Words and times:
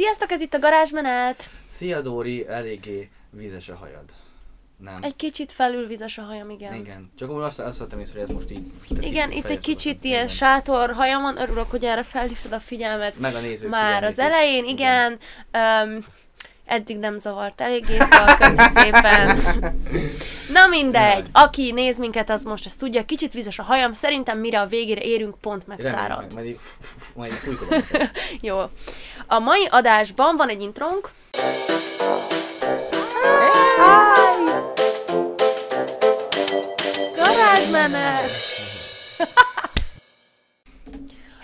Sziasztok, 0.00 0.30
ez 0.30 0.40
itt 0.40 0.54
a 0.54 0.58
garázsmenet! 0.58 1.50
Szia 1.70 2.00
Dóri, 2.00 2.46
eléggé 2.48 3.10
vízes 3.30 3.68
a 3.68 3.74
hajad. 3.74 4.04
Nem. 4.76 4.98
Egy 5.02 5.16
kicsit 5.16 5.52
felülvizes 5.52 6.18
a 6.18 6.22
hajam, 6.22 6.50
igen. 6.50 6.74
Igen. 6.74 7.12
Csak 7.18 7.30
úgy 7.30 7.42
azt, 7.42 7.58
azt 7.58 7.78
vettem 7.78 8.00
észre, 8.00 8.20
hogy 8.20 8.28
ez 8.28 8.34
most 8.34 8.50
így... 8.50 8.72
Igen, 9.00 9.30
itt 9.30 9.44
egy 9.44 9.60
kicsit 9.60 10.04
ilyen 10.04 10.28
sátor 10.28 10.92
hajam 10.92 11.22
van, 11.22 11.40
örülök, 11.40 11.70
hogy 11.70 11.84
erre 11.84 12.02
felhívtad 12.02 12.52
a 12.52 12.60
figyelmet. 12.60 13.18
Meg 13.18 13.34
a 13.34 13.40
nézők 13.40 13.70
Már 13.70 14.04
az 14.04 14.18
elején, 14.18 14.64
igen. 14.64 15.18
Um, 15.52 15.98
eddig 16.70 16.98
nem 16.98 17.18
zavart 17.18 17.60
eléggé, 17.60 17.98
szóval 17.98 18.36
köszi 18.36 18.70
szépen. 18.74 19.40
Na 20.52 20.66
mindegy, 20.66 21.26
aki 21.32 21.72
néz 21.72 21.98
minket, 21.98 22.30
az 22.30 22.44
most 22.44 22.66
ezt 22.66 22.78
tudja, 22.78 23.04
kicsit 23.04 23.32
vizes 23.32 23.58
a 23.58 23.62
hajam, 23.62 23.92
szerintem 23.92 24.38
mire 24.38 24.60
a 24.60 24.66
végére 24.66 25.00
érünk, 25.00 25.34
pont 25.40 25.64
Remélem, 25.66 25.92
megszárad. 25.92 26.34
Majd, 26.34 26.58
majd, 27.14 27.32
majd. 27.70 28.10
Jó. 28.40 28.58
A 29.26 29.38
mai 29.38 29.66
adásban 29.70 30.36
van 30.36 30.48
egy 30.48 30.60
intrónk. 30.60 31.10
Garázsmenet! 37.16 38.30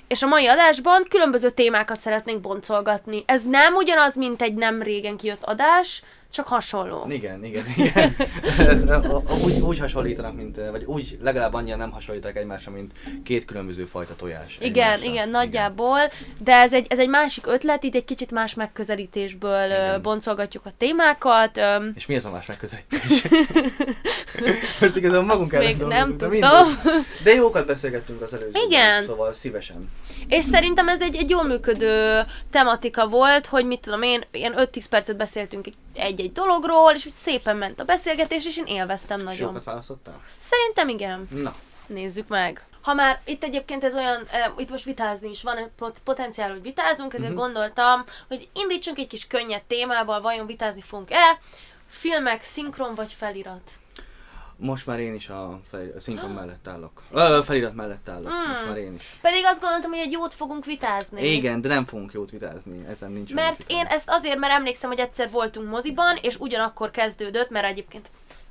És 0.09 0.23
a 0.23 0.27
mai 0.27 0.47
adásban 0.47 1.05
különböző 1.09 1.51
témákat 1.51 2.01
szeretnénk 2.01 2.41
boncolgatni. 2.41 3.23
Ez 3.27 3.43
nem 3.43 3.75
ugyanaz, 3.75 4.17
mint 4.17 4.43
egy 4.43 4.55
nem 4.55 4.83
régen 4.83 5.17
kijött 5.17 5.43
adás, 5.43 6.03
csak 6.37 6.47
hasonló. 6.47 7.05
Igen, 7.09 7.45
igen, 7.45 7.65
igen. 7.77 8.17
Ez, 8.69 8.91
a, 8.91 9.23
a, 9.27 9.35
úgy, 9.45 9.61
úgy 9.61 9.79
hasonlítanak, 9.79 10.37
mint, 10.37 10.57
vagy 10.71 10.85
úgy 10.85 11.19
legalább 11.23 11.55
annyira 11.55 11.77
nem 11.77 11.91
hasonlítanak 11.91 12.37
egymásra, 12.37 12.71
mint 12.73 12.93
két 13.25 13.45
különböző 13.45 13.85
fajta 13.85 14.17
tojás. 14.17 14.59
Igen, 14.61 14.89
egymásra. 14.89 15.11
igen, 15.13 15.29
nagyjából, 15.29 15.99
de 16.43 16.53
ez 16.53 16.73
egy, 16.75 16.87
ez 16.89 16.99
egy 16.99 17.09
másik 17.09 17.47
ötlet, 17.47 17.85
itt 17.85 17.95
egy 17.95 18.05
kicsit 18.05 18.31
más 18.31 18.55
megközelítésből 18.55 19.65
Igen. 19.65 20.03
boncolgatjuk 20.03 20.67
a 20.67 20.71
témákat. 20.79 21.61
És 21.95 22.07
mi 22.07 22.17
az 22.17 22.25
a 22.25 22.31
más 22.31 22.47
megközelítés? 22.47 23.23
Most 24.81 24.97
igazából 24.97 25.25
magunk 25.27 25.53
Azt 25.53 25.63
még 25.65 25.77
nem 25.77 26.11
tudom. 26.11 26.31
mindegy. 26.31 26.53
De 27.23 27.35
jókat 27.35 27.67
beszélgettünk 27.67 28.23
az 28.23 28.33
előző 28.33 28.51
Igen. 28.67 29.05
szóval 29.05 29.33
szívesen. 29.33 29.91
És 30.29 30.45
szerintem 30.45 30.89
ez 30.89 31.01
egy, 31.01 31.17
egy 31.17 31.31
jól 31.31 31.45
működő 31.45 32.21
tematika 32.51 33.07
volt, 33.07 33.47
hogy 33.47 33.67
mit 33.67 33.81
tudom 33.81 34.03
én, 34.03 34.23
ilyen 34.31 34.55
5-10 34.57 34.85
percet 34.91 35.17
beszéltünk 35.17 35.67
egy- 35.67 35.75
egy-egy 35.97 36.33
dologról, 36.33 36.93
és 36.93 37.07
úgy 37.07 37.13
szépen 37.13 37.57
ment 37.57 37.81
a 37.81 37.85
beszélgetés, 37.85 38.47
és 38.47 38.57
én 38.57 38.67
élveztem 38.67 39.21
nagyon. 39.21 39.49
Sokat 39.49 39.65
választottál? 39.65 40.21
Szerintem 40.39 40.89
igen. 40.89 41.29
Na, 41.31 41.53
Nézzük 41.87 42.29
meg. 42.29 42.65
Ha 42.83 42.95
már 42.95 43.21
itt 43.25 43.45
egyébként 43.45 43.85
ez 43.85 43.95
olyan, 43.97 44.23
eh, 44.31 44.53
itt 44.57 44.71
most 44.71 44.85
vitázni 44.85 45.29
is 45.29 45.43
van, 45.43 45.71
pot- 45.77 45.99
potenciál, 46.05 46.51
hogy 46.51 46.63
vitázunk, 46.63 47.15
ezért 47.15 47.33
uh-huh. 47.33 47.45
gondoltam, 47.45 48.05
hogy 48.29 48.49
indítsunk 48.53 48.99
egy 48.99 49.07
kis 49.07 49.27
könnyed 49.27 49.63
témával, 49.63 50.21
vajon 50.21 50.47
vitázni 50.47 50.83
fogunk-e? 50.83 51.39
Filmek, 51.87 52.43
szinkron 52.43 52.95
vagy 52.95 53.13
felirat? 53.13 53.71
Most 54.57 54.87
már 54.87 55.01
én 55.01 55.15
is 55.15 55.29
a, 55.29 55.61
fel, 55.71 55.93
a 55.97 56.01
szinkron 56.01 56.31
mellett 56.31 56.69
állok. 56.69 57.01
Ö, 57.13 57.41
felirat 57.45 57.75
mellett 57.75 58.09
állok, 58.09 58.29
Hmm. 58.31 58.51
most 58.51 58.67
már 58.67 58.77
én 58.77 58.95
is. 58.95 59.19
Pedig 59.21 59.45
azt 59.45 59.61
gondoltam, 59.61 59.91
hogy 59.91 59.99
egy 60.01 60.13
jót 60.13 60.35
fogunk 60.35 60.65
vitázni. 60.65 61.33
Igen, 61.35 61.61
de 61.61 61.69
nem 61.69 61.85
fogunk 61.85 62.13
jót 62.13 62.31
vitázni, 62.31 62.87
ezen 62.87 63.13
nincs 63.13 63.35
Mert 63.35 63.65
én 63.67 63.87
ezt 63.87 64.09
azért, 64.11 64.39
mert 64.39 64.53
emlékszem, 64.53 64.91
hogy 64.91 64.99
egyszer 65.01 65.31
voltunk 65.31 65.69
moziban, 65.71 66.17
és 66.23 66.37
ugyanakkor 66.39 66.91
kezdődött, 66.91 67.51
mert 67.51 67.67
egyébként 67.67 68.11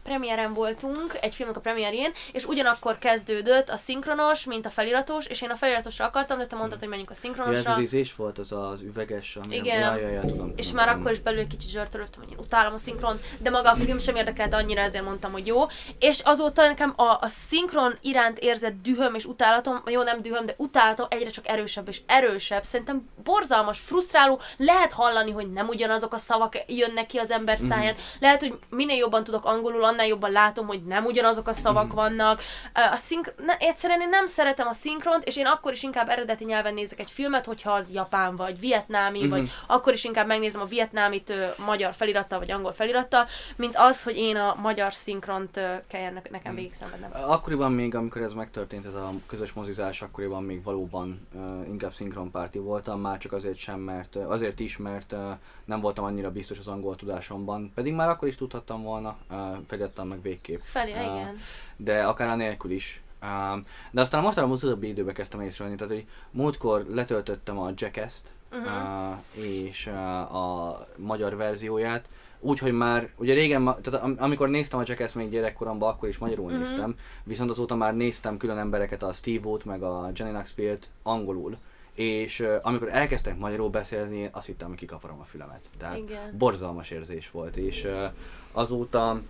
premiéren 0.10 0.54
voltunk, 0.54 1.18
egy 1.22 1.36
filmnek 1.36 1.58
a 1.58 1.60
premierjén, 1.60 2.12
és 2.32 2.46
ugyanakkor 2.46 2.98
kezdődött 2.98 3.70
a 3.70 3.78
szinkronos, 3.78 4.46
mint 4.46 4.66
a 4.66 4.70
feliratos, 4.70 5.26
és 5.26 5.42
én 5.42 5.50
a 5.50 5.56
feliratosra 5.56 6.06
akartam, 6.06 6.38
de 6.38 6.46
te 6.46 6.56
mondtad, 6.56 6.80
hogy 6.80 6.88
menjünk 6.88 7.10
a 7.10 7.14
Ja, 7.14 7.20
ez 7.20 7.36
szinkronosra. 7.36 7.74
az 7.74 7.80
ízés 7.82 8.16
volt, 8.16 8.38
az 8.38 8.52
az 8.52 8.82
üveges, 8.82 9.36
ami... 9.44 9.56
Igen. 9.56 9.80
Ja, 9.80 9.96
ja, 9.96 10.10
ja, 10.10 10.20
tudom. 10.22 10.54
És 10.56 10.66
tudom, 10.66 10.76
már 10.76 10.86
tudom. 10.88 11.00
akkor 11.02 11.12
is 11.12 11.20
belül 11.20 11.48
kicsit 11.48 11.70
zsörtölöttem, 11.70 12.22
hogy 12.22 12.32
én 12.32 12.38
utálom 12.40 12.74
a 12.74 12.78
szinkron, 12.78 13.20
de 13.40 13.50
maga 13.50 13.72
a 13.72 13.76
film 13.76 14.00
sem 14.00 14.16
érdekelt 14.16 14.54
annyira, 14.54 14.82
ezért 14.82 15.04
mondtam, 15.04 15.32
hogy 15.32 15.48
jó. 15.48 15.64
És 16.00 16.20
azóta 16.20 16.62
nekem 16.68 16.94
a, 16.96 17.04
a 17.04 17.28
szinkron 17.28 17.98
iránt 18.02 18.40
érzett 18.40 18.82
dühöm 18.82 19.16
és 19.16 19.26
utálatom, 19.26 19.82
jó 19.86 20.02
nem 20.04 20.22
dühöm, 20.22 20.46
de 20.46 20.54
utálatom 20.58 21.06
egyre 21.10 21.30
csak 21.30 21.48
erősebb 21.48 21.88
és 21.88 22.02
erősebb. 22.06 22.64
Szerintem 22.64 23.10
borzalmas, 23.24 23.80
frusztráló, 23.80 24.40
lehet 24.58 24.92
hallani, 24.92 25.32
hogy 25.32 25.52
nem 25.52 25.68
ugyanazok 25.68 26.14
a 26.14 26.18
szavak 26.18 26.64
jönnek 26.68 27.06
ki 27.06 27.18
az 27.18 27.32
ember 27.32 27.58
Mhm. 27.60 27.68
száján. 27.68 27.96
Lehet, 28.20 28.40
hogy 28.40 28.58
minél 28.70 28.98
jobban 28.98 29.24
tudok 29.24 29.46
angolul, 29.46 29.84
annál 29.96 30.08
jobban 30.08 30.32
látom, 30.32 30.68
hogy 30.68 30.84
nem 30.84 31.06
ugyanazok 31.06 31.48
a 31.48 31.54
szavak 31.54 31.86
Mhm. 31.88 31.96
vannak. 31.96 32.42
A 32.74 32.96
szinkr- 32.96 33.34
ne, 33.46 33.58
egyszerűen 33.58 34.02
én 34.02 34.10
nem 34.10 34.26
szeretem 34.28 34.68
a 34.68 34.74
szinkront, 34.74 35.24
és 35.24 35.38
én 35.38 35.46
akkor 35.46 35.72
is 35.72 35.84
inkább 35.84 36.10
eredeti 36.10 36.46
nyelven 36.46 36.74
nézek 36.74 37.00
egy 37.00 37.12
filmet, 37.12 37.46
hogyha 37.46 37.72
az 37.72 37.90
japán 37.92 38.36
vagy 38.36 38.60
vietnámi, 38.60 39.20
Mhm. 39.20 39.30
vagy 39.30 39.52
akkor 39.68 39.94
is 39.94 40.04
inkább 40.04 40.28
megnézem 40.28 40.62
a 40.62 40.66
vietnámit 40.66 41.30
ö, 41.30 41.46
magyar 41.66 41.94
felirattal, 41.94 42.40
vagy 42.40 42.52
angol 42.52 42.74
felirattal, 42.74 43.26
mint 43.56 43.74
az, 43.78 44.04
hogy 44.04 44.18
én 44.18 44.36
a 44.36 44.56
magyar 44.62 44.94
szinkront 44.94 45.58
ö, 45.58 45.74
kelljen 45.88 46.14
ne- 46.14 46.22
nekem 46.30 46.52
Mhm. 46.52 46.56
végig 46.56 46.74
szenvednem. 46.74 47.10
Akkoriban 47.28 47.72
még, 47.72 47.96
amikor 47.96 48.22
ez 48.22 48.34
megtörtént, 48.34 48.86
ez 48.86 48.94
a 48.94 49.10
közös 49.28 49.54
mozizás, 49.54 50.02
akkoriban 50.02 50.44
még 50.44 50.64
valóban 50.64 51.28
uh, 51.34 51.68
inkább 51.68 51.94
szinkronpárti 51.94 52.58
voltam, 52.58 53.02
már 53.02 53.18
csak 53.18 53.32
azért 53.34 53.58
sem, 53.58 53.80
mert 53.80 54.16
azért 54.16 54.60
is, 54.60 54.78
mert 54.78 55.12
uh, 55.12 55.20
nem 55.66 55.80
voltam 55.80 56.06
annyira 56.06 56.32
biztos 56.32 56.58
az 56.58 56.68
angol 56.68 56.96
tudásomban, 56.96 57.72
pedig 57.76 57.94
már 57.94 58.10
akkor 58.10 58.28
is 58.28 58.36
tudhattam 58.36 58.84
volna, 58.84 59.16
uh, 59.30 59.38
felirattal 59.86 60.06
meg 60.06 60.22
végképp. 60.22 60.60
Felé, 60.62 60.92
Ah. 60.94 61.04
igen. 61.04 61.36
de 61.78 62.04
akár 62.04 62.28
anélkül 62.28 62.72
is. 62.72 63.02
Um, 63.24 63.66
de 63.92 64.02
aztán 64.02 64.22
mostanában 64.22 64.56
az 64.56 64.64
utóbbi 64.64 64.88
időben 64.88 65.14
kezdtem 65.14 65.42
észrevenni, 65.42 65.78
tehát 65.78 65.94
hogy 65.94 66.06
múltkor 66.32 66.86
letöltöttem 66.94 67.60
a 67.60 67.70
Jackass-t, 67.76 68.34
Mhm. 68.52 68.62
uh, 68.64 69.44
és 69.46 69.88
uh, 69.88 70.36
a 70.36 70.80
magyar 70.98 71.36
verzióját, 71.36 72.10
úgyhogy 72.40 72.72
már, 72.72 73.10
ugye 73.18 73.34
régen, 73.34 73.64
tehát 73.82 74.04
am- 74.04 74.16
amikor 74.20 74.50
néztem 74.50 74.80
a 74.80 74.84
Jackass 74.86 75.14
még 75.14 75.30
gyerekkoromban, 75.30 75.90
akkor 75.90 76.10
is 76.10 76.18
magyarul 76.18 76.52
Mhm. 76.52 76.60
néztem, 76.60 76.96
viszont 77.24 77.50
azóta 77.50 77.76
már 77.76 77.96
néztem 77.96 78.38
külön 78.38 78.58
embereket, 78.58 79.04
a 79.04 79.12
Steve 79.14 79.48
Wood, 79.48 79.66
meg 79.66 79.84
a 79.84 80.12
Jenny 80.16 80.32
Knoxville-t 80.32 80.90
angolul, 81.04 81.58
és 81.94 82.40
uh, 82.40 82.56
amikor 82.62 82.90
elkezdtek 82.90 83.38
magyarul 83.38 83.70
beszélni, 83.70 84.30
azt 84.32 84.46
hittem, 84.46 84.68
hogy 84.68 84.78
kikaparom 84.78 85.20
a 85.20 85.24
fülemet. 85.24 85.70
Tehát 85.78 85.98
Igen. 85.98 86.38
borzalmas 86.38 86.90
érzés 86.92 87.32
volt, 87.32 87.58
és 87.58 87.84
uh, 87.84 88.04
azóta 88.52 89.22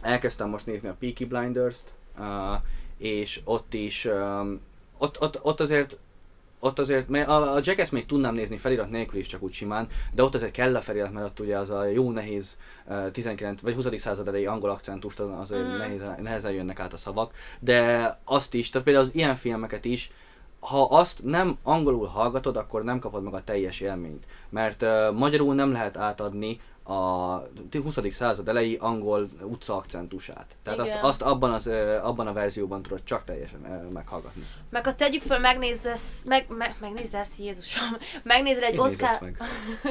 elkezdtem 0.00 0.48
most 0.48 0.66
nézni 0.66 0.88
a 0.88 0.96
Peaky 0.98 1.24
Blinders-t, 1.24 1.92
uh, 2.18 2.24
és 2.98 3.40
ott 3.44 3.74
is, 3.74 4.04
um, 4.04 4.60
ott, 4.98 5.20
ott, 5.20 5.44
ott 5.44 5.60
azért 5.60 5.96
ott 6.60 6.78
azért, 6.78 7.08
mert 7.08 7.28
a, 7.28 7.54
a 7.54 7.60
Jackass 7.62 7.90
még 7.90 8.06
tudnám 8.06 8.34
nézni 8.34 8.56
felirat 8.56 8.90
nélkül 8.90 9.18
is 9.18 9.26
csak 9.26 9.42
úgy 9.42 9.52
simán, 9.52 9.88
de 10.12 10.22
ott 10.22 10.34
azért 10.34 10.52
kell 10.52 10.76
a 10.76 10.80
felirat, 10.80 11.12
mert 11.12 11.26
ott 11.26 11.40
ugye 11.40 11.58
az 11.58 11.70
a 11.70 11.84
jó 11.84 12.10
nehéz 12.10 12.58
uh, 12.86 13.10
19 13.10 13.60
vagy 13.60 13.74
20. 13.74 13.86
század 13.96 14.28
elejé 14.28 14.44
angol 14.44 14.70
akcentust 14.70 15.20
az- 15.20 15.40
azért 15.40 15.66
mm. 15.66 15.76
nehéz, 15.76 16.02
nehezen 16.22 16.52
jönnek 16.52 16.80
át 16.80 16.92
a 16.92 16.96
szavak, 16.96 17.32
de 17.60 18.18
azt 18.24 18.54
is, 18.54 18.70
tehát 18.70 18.86
például 18.86 19.06
az 19.06 19.14
ilyen 19.14 19.36
filmeket 19.36 19.84
is, 19.84 20.10
ha 20.60 20.84
azt 20.84 21.24
nem 21.24 21.58
angolul 21.62 22.06
hallgatod, 22.06 22.56
akkor 22.56 22.84
nem 22.84 22.98
kapod 22.98 23.22
meg 23.22 23.34
a 23.34 23.44
teljes 23.44 23.80
élményt. 23.80 24.26
Mert 24.48 24.82
uh, 24.82 25.12
magyarul 25.12 25.54
nem 25.54 25.72
lehet 25.72 25.96
átadni 25.96 26.60
a 26.88 27.48
20. 27.82 27.98
század 28.10 28.48
elejé 28.48 28.76
angol 28.76 29.28
utca 29.42 29.76
akcentusát. 29.76 30.56
Tehát 30.62 30.78
azt, 30.78 30.90
Igen. 30.90 31.02
azt 31.02 31.22
abban, 31.22 31.52
az, 31.52 31.66
abban 32.02 32.26
a 32.26 32.32
verzióban 32.32 32.82
tudod 32.82 33.04
csak 33.04 33.24
teljesen 33.24 33.60
meghallgatni. 33.92 34.46
Meg 34.70 34.84
ha 34.84 34.94
tegyük 34.94 35.22
föl, 35.22 35.38
megnézd 35.38 35.86
ezt, 35.86 36.24
meg, 36.24 36.46
meg, 36.48 36.76
megnézd 36.80 37.14
ezt, 37.14 37.38
Jézusom, 37.38 37.96
megnézed 38.22 38.62
egy 38.62 38.78
Oscar, 38.78 39.20
meg. 39.20 39.42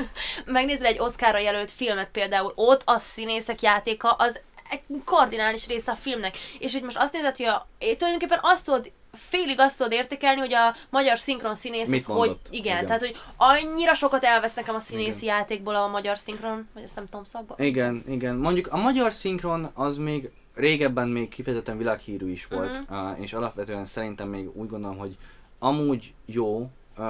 megnézel 0.45 0.85
egy 0.85 0.99
Oscarra 0.99 1.39
jelölt 1.39 1.71
filmet 1.71 2.09
például, 2.11 2.51
ott 2.55 2.81
a 2.85 2.97
színészek 2.97 3.61
játéka 3.61 4.11
az 4.11 4.41
egy 4.69 4.81
kardinális 5.05 5.67
része 5.67 5.91
a 5.91 5.95
filmnek. 5.95 6.37
És 6.59 6.73
hogy 6.73 6.83
most 6.83 6.97
azt 6.97 7.13
nézed, 7.13 7.35
hogy 7.35 7.45
a, 7.45 7.67
tulajdonképpen 7.77 8.39
azt 8.41 8.65
tudod, 8.65 8.91
félig 9.17 9.59
azt 9.59 9.77
tudod 9.77 9.91
értékelni, 9.91 10.39
hogy 10.39 10.53
a 10.53 10.75
magyar 10.89 11.17
szinkron 11.19 11.53
színész 11.55 11.87
Mit 11.89 11.99
az 11.99 12.05
hogy, 12.05 12.37
igen, 12.49 12.75
Igen. 12.75 12.85
tehát 12.85 13.01
hogy 13.01 13.15
annyira 13.37 13.93
sokat 13.93 14.23
elvesz 14.23 14.53
nekem 14.53 14.75
a 14.75 14.79
színészi 14.79 15.23
Igen. 15.23 15.35
játékból 15.35 15.75
a 15.75 15.87
magyar 15.87 16.17
szinkron, 16.17 16.67
vagy 16.73 16.83
ezt 16.83 16.95
nem 16.95 17.05
tudom 17.05 17.23
szakba. 17.23 17.55
Igen, 17.57 18.03
igen. 18.07 18.35
Mondjuk 18.35 18.67
a 18.73 18.77
magyar 18.77 19.13
szinkron 19.13 19.69
az 19.73 19.97
még 19.97 20.31
régebben 20.53 21.07
még 21.07 21.29
kifejezetten 21.29 21.77
világhírű 21.77 22.31
is 22.31 22.45
volt, 22.47 22.81
Mhm. 22.89 22.97
uh, 22.99 23.21
és 23.21 23.33
alapvetően 23.33 23.85
szerintem 23.85 24.27
még 24.29 24.49
úgy 24.57 24.69
gondolom, 24.69 24.97
hogy 24.97 25.17
amúgy 25.59 26.13
jó, 26.25 26.57
uh, 26.97 27.05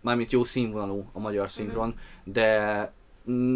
mármint 0.00 0.32
jó 0.32 0.44
színvonalú 0.44 1.10
a 1.12 1.18
magyar 1.18 1.50
szinkron, 1.50 1.88
Mhm. 1.88 2.32
de 2.32 2.92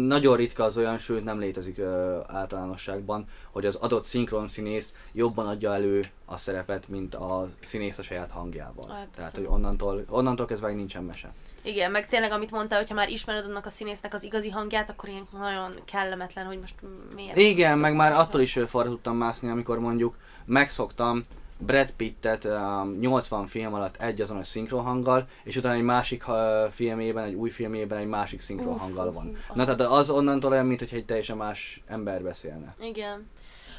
nagyon 0.07 0.35
ritka 0.35 0.63
az 0.63 0.77
olyan, 0.77 0.97
sőt 0.97 1.23
nem 1.23 1.39
létezik 1.39 1.77
uh, 1.77 2.17
általánosságban, 2.27 3.25
hogy 3.51 3.65
az 3.65 3.75
adott 3.75 4.05
szinkron 4.05 4.47
színész 4.47 4.93
jobban 5.11 5.47
adja 5.47 5.73
elő 5.73 6.05
a 6.25 6.37
szerepet, 6.37 6.87
mint 6.87 7.15
a 7.15 7.49
színész 7.63 7.97
a 7.97 8.03
saját 8.03 8.31
hangjával. 8.31 8.83
Ah, 8.83 8.87
Tehát, 8.87 9.07
abszolút. 9.17 9.47
hogy 9.47 9.55
onnantól, 9.55 10.03
onnantól 10.09 10.45
kezdve 10.45 10.73
nincsen 10.73 11.03
mese. 11.03 11.33
Igen, 11.63 11.91
meg 11.91 12.07
tényleg, 12.07 12.31
amit 12.31 12.51
mondtál, 12.51 12.79
hogyha 12.79 12.95
már 12.95 13.09
ismered 13.09 13.45
annak 13.45 13.65
a 13.65 13.69
színésznek 13.69 14.13
az 14.13 14.23
igazi 14.23 14.49
hangját, 14.49 14.89
akkor 14.89 15.09
ilyen 15.09 15.27
nagyon 15.31 15.73
kellemetlen, 15.85 16.45
hogy 16.45 16.59
most 16.59 16.75
miért. 17.15 17.37
Igen, 17.37 17.77
meg 17.77 17.95
már 17.95 18.11
attól 18.11 18.41
is 18.41 18.55
ö, 18.55 18.65
falra 18.65 18.89
tudtam 18.89 19.17
mászni, 19.17 19.49
amikor 19.49 19.79
mondjuk 19.79 20.17
megszoktam 20.45 21.21
Brad 21.57 21.91
Pittet 21.91 22.45
um, 22.45 22.97
80 22.99 23.47
film 23.47 23.73
alatt 23.73 24.01
egy 24.01 24.21
azonos 24.21 24.47
szinkronhanggal, 24.47 25.27
és 25.43 25.55
utána 25.55 25.75
egy 25.75 25.81
másik 25.81 26.27
uh, 26.27 26.35
filmében, 26.71 27.23
egy 27.23 27.33
új 27.33 27.49
filmében 27.49 27.97
egy 27.97 28.07
másik 28.07 28.39
szinkronhanggal 28.39 29.11
van. 29.11 29.37
Na 29.53 29.63
tehát 29.63 29.81
az 29.81 30.09
onnantól 30.09 30.51
olyan, 30.51 30.65
mint 30.65 30.81
egy 30.81 31.05
teljesen 31.05 31.37
más 31.37 31.81
ember 31.87 32.21
beszélne. 32.21 32.75
Igen. 32.79 33.29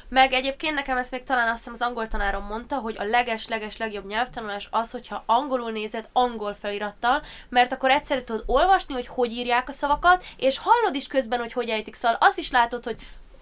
Meg 0.09 0.33
egyébként 0.33 0.73
nekem 0.73 0.97
ezt 0.97 1.11
még 1.11 1.23
talán 1.23 1.47
azt 1.47 1.57
hiszem 1.57 1.73
az 1.73 1.81
angol 1.81 2.07
tanárom 2.07 2.45
mondta, 2.45 2.75
hogy 2.75 2.95
a 2.99 3.03
leges-leges 3.03 3.77
legjobb 3.77 4.05
nyelvtanulás 4.05 4.67
az, 4.71 4.91
hogyha 4.91 5.23
angolul 5.25 5.71
nézed 5.71 6.07
angol 6.13 6.53
felirattal, 6.53 7.21
mert 7.49 7.71
akkor 7.71 7.89
egyszerű 7.89 8.21
tudod 8.21 8.43
olvasni, 8.45 8.93
hogy 8.93 9.07
hogy 9.07 9.31
írják 9.31 9.69
a 9.69 9.71
szavakat, 9.71 10.25
és 10.37 10.57
hallod 10.57 10.95
is 10.95 11.07
közben, 11.07 11.39
hogy 11.39 11.53
hogy 11.53 11.69
ejtik, 11.69 11.95
szóval 11.95 12.17
azt 12.21 12.37
is 12.37 12.51
látod, 12.51 12.83
hogy 12.83 12.95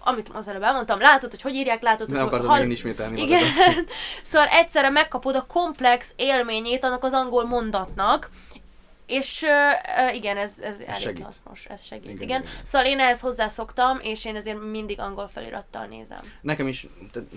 amit 0.06 0.28
az 0.32 0.48
előbb 0.48 0.62
elmondtam, 0.62 1.00
látod, 1.00 1.30
hogy 1.30 1.42
hogy 1.42 1.54
írják, 1.54 1.82
látod, 1.82 2.08
Nem 2.08 2.18
hogy 2.18 2.26
akarod 2.26 2.46
hall... 2.46 2.56
megint 2.56 2.72
ismételni 2.72 3.22
Igen, 3.22 3.42
magadat. 3.42 3.84
szóval 4.22 4.48
egyszerre 4.48 4.90
megkapod 4.90 5.34
a 5.34 5.46
komplex 5.46 6.12
élményét 6.16 6.84
annak 6.84 7.04
az 7.04 7.12
angol 7.12 7.44
mondatnak, 7.44 8.30
és 9.06 9.42
uh, 9.42 10.14
igen, 10.14 10.36
ez, 10.36 10.52
ez 10.60 10.80
elég 10.80 11.00
segít. 11.00 11.24
hasznos, 11.24 11.64
ez 11.64 11.84
segít. 11.84 12.04
Igen, 12.04 12.22
Igen, 12.22 12.40
igen. 12.40 12.52
Szóval 12.62 12.86
én 12.86 12.98
ehhez 12.98 13.20
hozzászoktam, 13.20 13.98
és 14.02 14.24
én 14.24 14.36
ezért 14.36 14.70
mindig 14.70 15.00
angol 15.00 15.28
felirattal 15.28 15.86
nézem. 15.86 16.18
Nekem 16.40 16.68
is, 16.68 16.86
tehát 17.12 17.28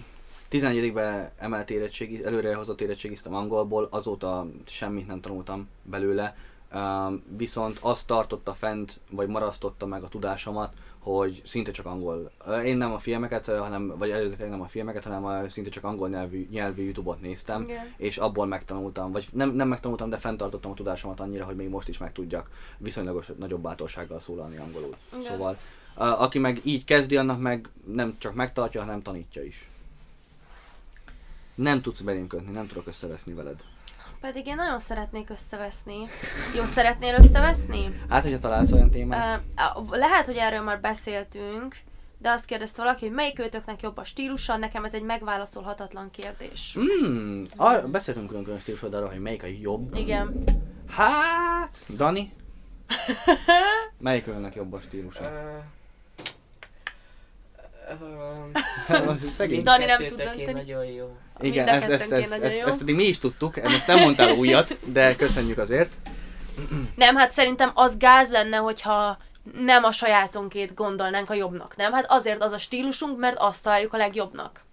11-ben 0.52 1.32
emelt 1.38 1.70
érettségi, 1.70 2.26
előrehozott 2.26 2.82
érettségiztem 2.82 3.36
angolból, 3.36 3.88
azóta 3.92 4.48
semmit 4.66 5.08
nem 5.08 5.22
tanultam 5.22 5.70
belőle, 5.84 6.36
um, 6.74 7.24
viszont 7.38 7.78
azt 7.82 8.08
tartotta 8.08 8.54
fent, 8.54 9.00
vagy 9.10 9.28
marasztotta 9.28 9.86
meg 9.86 10.04
a 10.04 10.08
tudásomat, 10.08 10.74
hogy 11.00 11.42
szinte 11.46 11.72
csak 11.72 11.86
angol. 11.86 12.32
Én 12.66 12.78
nem 12.78 12.92
a 12.92 12.98
filmeket, 12.98 13.46
hanem, 13.46 13.98
vagy 13.98 14.10
eredetileg 14.10 14.50
nem 14.50 14.62
a 14.62 14.68
filmeket, 14.68 15.04
hanem 15.04 15.26
a, 15.26 15.50
szinte 15.50 15.70
csak 15.70 15.84
angol 15.84 16.10
nyelvű, 16.10 16.48
nyelvű 16.52 16.84
YouTube-ot 16.84 17.22
néztem, 17.22 17.62
Igen. 17.62 17.94
és 17.98 18.18
abból 18.18 18.46
megtanultam, 18.46 19.12
vagy 19.12 19.28
nem, 19.32 19.50
nem 19.50 19.68
megtanultam, 19.68 20.10
de 20.10 20.18
fenntartottam 20.18 20.72
a 20.72 20.74
tudásomat 20.74 21.20
annyira, 21.20 21.46
hogy 21.46 21.56
még 21.56 21.70
most 21.70 21.88
is 21.88 21.98
meg 21.98 22.12
tudjak 22.12 22.50
viszonylagos 22.78 23.32
nagyobb 23.38 23.62
bátorsággal 23.62 24.20
szólalni 24.20 24.58
angolul. 24.58 24.96
Igen. 25.14 25.32
Szóval, 25.32 25.58
aki 25.96 26.40
meg 26.40 26.60
így 26.64 26.84
kezdi, 26.84 27.18
annak 27.18 27.40
meg 27.40 27.70
nem 27.94 28.16
csak 28.18 28.34
megtartja, 28.34 28.82
hanem 28.82 29.02
tanítja 29.02 29.44
is. 29.44 29.70
Nem 31.56 31.82
tudsz 31.82 32.02
belém 32.02 32.28
kötni, 32.28 32.52
nem 32.52 32.68
tudok 32.68 32.88
összeveszni 32.88 33.34
veled. 33.34 33.64
Pedig 34.22 34.48
én 34.48 34.56
nagyon 34.56 34.80
szeretnék 34.80 35.30
összeveszni. 35.30 36.08
Jó, 36.56 36.66
szeretnél 36.66 37.16
összeveszni? 37.16 38.02
Hát, 38.10 38.24
hogyha 38.24 38.40
találsz 38.40 38.72
olyan 38.72 38.90
témát, 38.90 39.42
Uh, 39.80 39.98
lehet, 39.98 40.26
hogy 40.26 40.36
erről 40.36 40.62
már 40.62 40.82
beszéltünk, 40.82 41.76
de 42.18 42.30
azt 42.30 42.46
kérdezte 42.46 42.82
valaki, 42.82 43.06
hogy 43.06 43.16
melyik 43.16 43.40
őtöknek 43.40 43.82
jobb 43.82 43.98
a 43.98 44.04
stílusa, 44.04 44.58
nekem 44.58 44.86
ez 44.86 44.94
egy 44.94 45.04
megválaszolhatatlan 45.04 46.10
kérdés. 46.12 46.74
Hmm, 46.74 47.46
ar- 47.56 47.90
beszéltünk 47.90 48.28
külön-külön 48.28 48.60
stílusod 48.60 48.94
arra, 48.94 49.08
hogy 49.08 49.20
melyik 49.20 49.44
a 49.44 49.48
jobb. 49.62 49.96
Igen. 49.96 50.44
Hát, 50.90 51.86
Dani? 51.96 52.34
Melyik 53.98 54.28
önnek 54.28 54.56
jobb 54.56 54.74
a 54.74 54.80
stílusa? 54.80 55.20
Az 55.20 55.79
Szegény. 59.38 59.64
Dani 59.64 59.86
nem 59.86 60.06
tud 60.06 60.18
dönteni. 60.18 60.52
nagyon 60.52 60.86
jó. 60.86 61.18
Igen, 61.40 61.68
ezt, 61.68 61.90
ezt, 61.90 62.12
ezt, 62.12 62.32
ezt, 62.32 62.58
jó. 62.58 62.66
ezt 62.66 62.82
eddig 62.82 62.96
mi 62.96 63.04
is 63.04 63.20
tudtuk, 63.20 63.58
ezt 63.58 63.88
nem 63.88 64.00
mondtál 64.00 64.32
újat, 64.32 64.78
de 64.86 65.16
köszönjük 65.16 65.58
azért. 65.58 65.94
Nem, 66.96 67.16
hát 67.16 67.32
szerintem 67.32 67.72
az 67.74 67.98
gáz 67.98 68.32
lenne, 68.32 68.58
hogyha 68.58 69.18
nem 69.60 69.84
a 69.84 69.92
sajátunkét 69.92 70.74
gondolnánk 70.74 71.30
a 71.30 71.34
jobbnak, 71.34 71.76
nem? 71.76 71.94
Hát 71.94 72.06
azért 72.10 72.44
az 72.44 72.52
a 72.52 72.58
stílusunk, 72.58 73.20
mert 73.20 73.38
azt 73.40 73.64
találjuk 73.64 73.94
a 73.94 73.98
legjobbnak. 73.98 74.64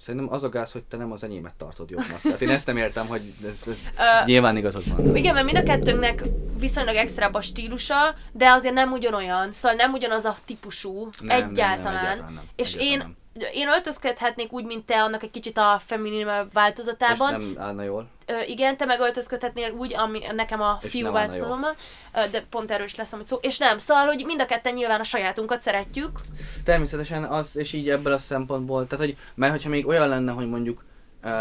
Szerintem 0.00 0.32
az 0.32 0.42
a 0.44 0.48
gáz, 0.48 0.72
hogy 0.72 0.84
te 0.84 0.96
nem 0.96 1.12
az 1.12 1.22
enyémet 1.24 1.54
tartod 1.54 1.90
jobbnak. 1.90 2.20
Tehát 2.20 2.42
én 2.42 2.48
ezt 2.50 2.66
nem 2.66 2.76
értem, 2.76 3.06
hogy 3.06 3.34
ez, 3.44 3.68
ez 3.68 3.78
nyilván 4.24 4.56
igazad 4.56 4.88
van. 4.88 5.16
Igen, 5.16 5.34
mert 5.34 5.44
mind 5.46 5.56
a 5.56 5.62
kettőnknek 5.62 6.22
viszonylag 6.58 6.94
extrább 6.94 7.34
a 7.34 7.40
stílusa, 7.40 8.14
de 8.32 8.50
azért 8.50 8.74
nem 8.74 8.92
ugyanolyan, 8.92 9.52
szóval 9.52 9.76
nem 9.76 9.92
ugyanaz 9.92 10.24
a 10.24 10.36
típusú 10.44 10.94
Nem, 11.00 11.10
nem, 11.20 11.38
nem, 11.38 11.50
egyáltalán. 11.50 11.96
egyáltalán 12.04 12.32
nem. 12.32 12.44
És 12.56 12.74
Egyáltalán 12.74 13.16
én, 13.34 13.50
én 13.52 13.68
öltözködhetnék 13.68 14.52
úgy, 14.52 14.64
mint 14.64 14.86
te, 14.86 15.02
annak 15.02 15.22
egy 15.22 15.30
kicsit 15.30 15.58
a 15.58 15.80
feminin 15.86 16.26
És 16.26 16.32
változatában. 16.52 17.30
nem 17.30 17.54
állna 17.58 17.82
jól. 17.82 18.08
Ö, 18.26 18.40
igen, 18.46 18.76
te 18.76 18.84
meg 18.84 19.00
öltözködhetnél 19.00 19.70
úgy, 19.70 19.94
ami 19.94 20.20
nekem 20.34 20.60
a 20.60 20.78
És 20.82 20.90
fiú 20.90 21.06
Ö, 21.06 22.30
de 22.30 22.44
pont 22.50 22.70
erős 22.70 22.94
lesz, 22.96 23.12
amit 23.12 23.26
szó. 23.26 23.38
És 23.40 23.58
nem, 23.58 23.78
szóval, 23.78 24.06
hogy 24.06 24.22
mind 24.26 24.40
a 24.40 24.46
ketten 24.46 24.74
nyilván 24.74 25.00
a 25.00 25.04
sajátunkat 25.04 25.60
szeretjük. 25.60 26.20
Természetesen 26.64 27.24
az, 27.24 27.56
és 27.56 27.72
így 27.72 27.90
ebből 27.90 28.12
a 28.12 28.18
szempontból, 28.18 28.86
tehát 28.86 29.04
hogy, 29.04 29.16
mert 29.34 29.52
hogyha 29.52 29.68
még 29.68 29.86
olyan 29.86 30.08
lenne, 30.08 30.32
hogy 30.32 30.48
mondjuk 30.48 30.84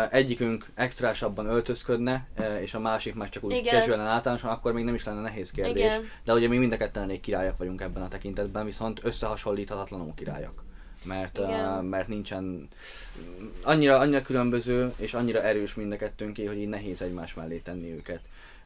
egyikünk 0.09 0.65
extrásabban 0.75 1.45
öltözködne, 1.45 2.27
és 2.61 2.73
a 2.73 2.79
másik 2.79 3.15
meg 3.15 3.29
csak 3.29 3.43
úgy 3.43 3.63
casualen 3.63 4.05
általánosan, 4.05 4.49
akkor 4.49 4.73
még 4.73 4.83
nem 4.83 4.93
is 4.93 5.03
lenne 5.03 5.21
nehéz 5.21 5.51
kérdés. 5.51 5.83
Igen. 5.83 6.09
De 6.23 6.33
ugye 6.33 6.47
mi 6.47 6.57
mind 6.57 6.73
a 6.73 6.77
ketten 6.77 7.03
elég 7.03 7.19
királyak 7.19 7.57
vagyunk 7.57 7.81
ebben 7.81 8.03
a 8.03 8.07
tekintetben, 8.07 8.65
viszont 8.65 8.99
összehasonlíthatatlanul 9.03 10.13
királyak. 10.15 10.63
Mert, 11.05 11.37
uh, 11.37 11.47
Igen. 11.47 11.85
mert 11.85 12.07
nincsen 12.07 12.67
annyira, 13.63 13.97
annyira 13.97 14.21
különböző 14.21 14.93
és 14.97 15.13
annyira 15.13 15.41
erős 15.41 15.73
mind 15.73 15.91
a 15.91 15.95
kettőnké, 15.95 16.45
hogy 16.45 16.57
így 16.57 16.69
nehéz 16.69 17.01
egymás 17.01 17.33
mellé 17.33 17.57
tenni 17.57 17.91
őket. 17.91 18.19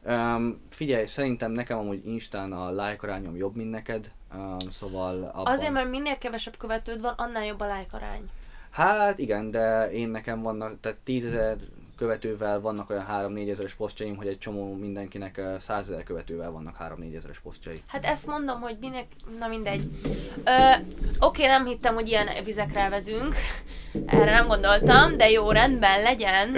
Um, 0.06 0.60
figyelj, 0.70 1.06
szerintem 1.06 1.52
nekem 1.52 1.78
amúgy 1.78 2.06
Instán 2.06 2.52
a 2.52 2.70
like 2.70 2.98
arányom 3.00 3.36
jobb, 3.36 3.56
mint 3.56 3.70
neked, 3.70 4.10
um, 4.34 4.70
szóval 4.70 5.30
abban... 5.34 5.52
Azért, 5.52 5.72
mert 5.72 5.90
minél 5.90 6.18
kevesebb 6.18 6.56
követőd 6.56 7.00
van, 7.00 7.14
annál 7.16 7.44
jobb 7.44 7.60
a 7.60 7.64
like 7.64 7.96
arány. 7.96 8.30
Hát 8.70 9.18
igen, 9.18 9.50
de 9.50 9.90
én 9.90 10.08
nekem 10.08 10.42
vannak, 10.42 10.80
tehát 10.80 10.98
10 11.04 11.24
ezer 11.24 11.56
követővel 12.00 12.60
vannak 12.60 12.90
olyan 12.90 13.06
3-4 13.10 13.50
ezeres 13.50 13.74
posztjaim, 13.74 14.16
hogy 14.16 14.26
egy 14.26 14.38
csomó 14.38 14.74
mindenkinek 14.74 15.36
ö, 15.36 15.54
100 15.58 15.90
ezer 15.90 16.02
követővel 16.02 16.50
vannak 16.50 16.76
3-4 16.80 17.16
ezeres 17.16 17.38
posztjai. 17.38 17.82
Hát 17.86 18.04
ezt 18.04 18.26
mondom, 18.26 18.60
hogy 18.60 18.76
minek... 18.80 19.06
Na 19.38 19.46
mindegy. 19.48 19.82
Ö, 20.44 20.50
Oké, 21.18 21.46
nem 21.46 21.66
hittem, 21.66 21.94
hogy 21.94 22.08
ilyen 22.08 22.28
vizekre 22.44 22.88
vezünk. 22.88 23.34
Erre 24.06 24.30
nem 24.30 24.46
gondoltam, 24.46 25.16
de 25.16 25.30
jó, 25.30 25.50
rendben, 25.50 26.02
legyen. 26.02 26.52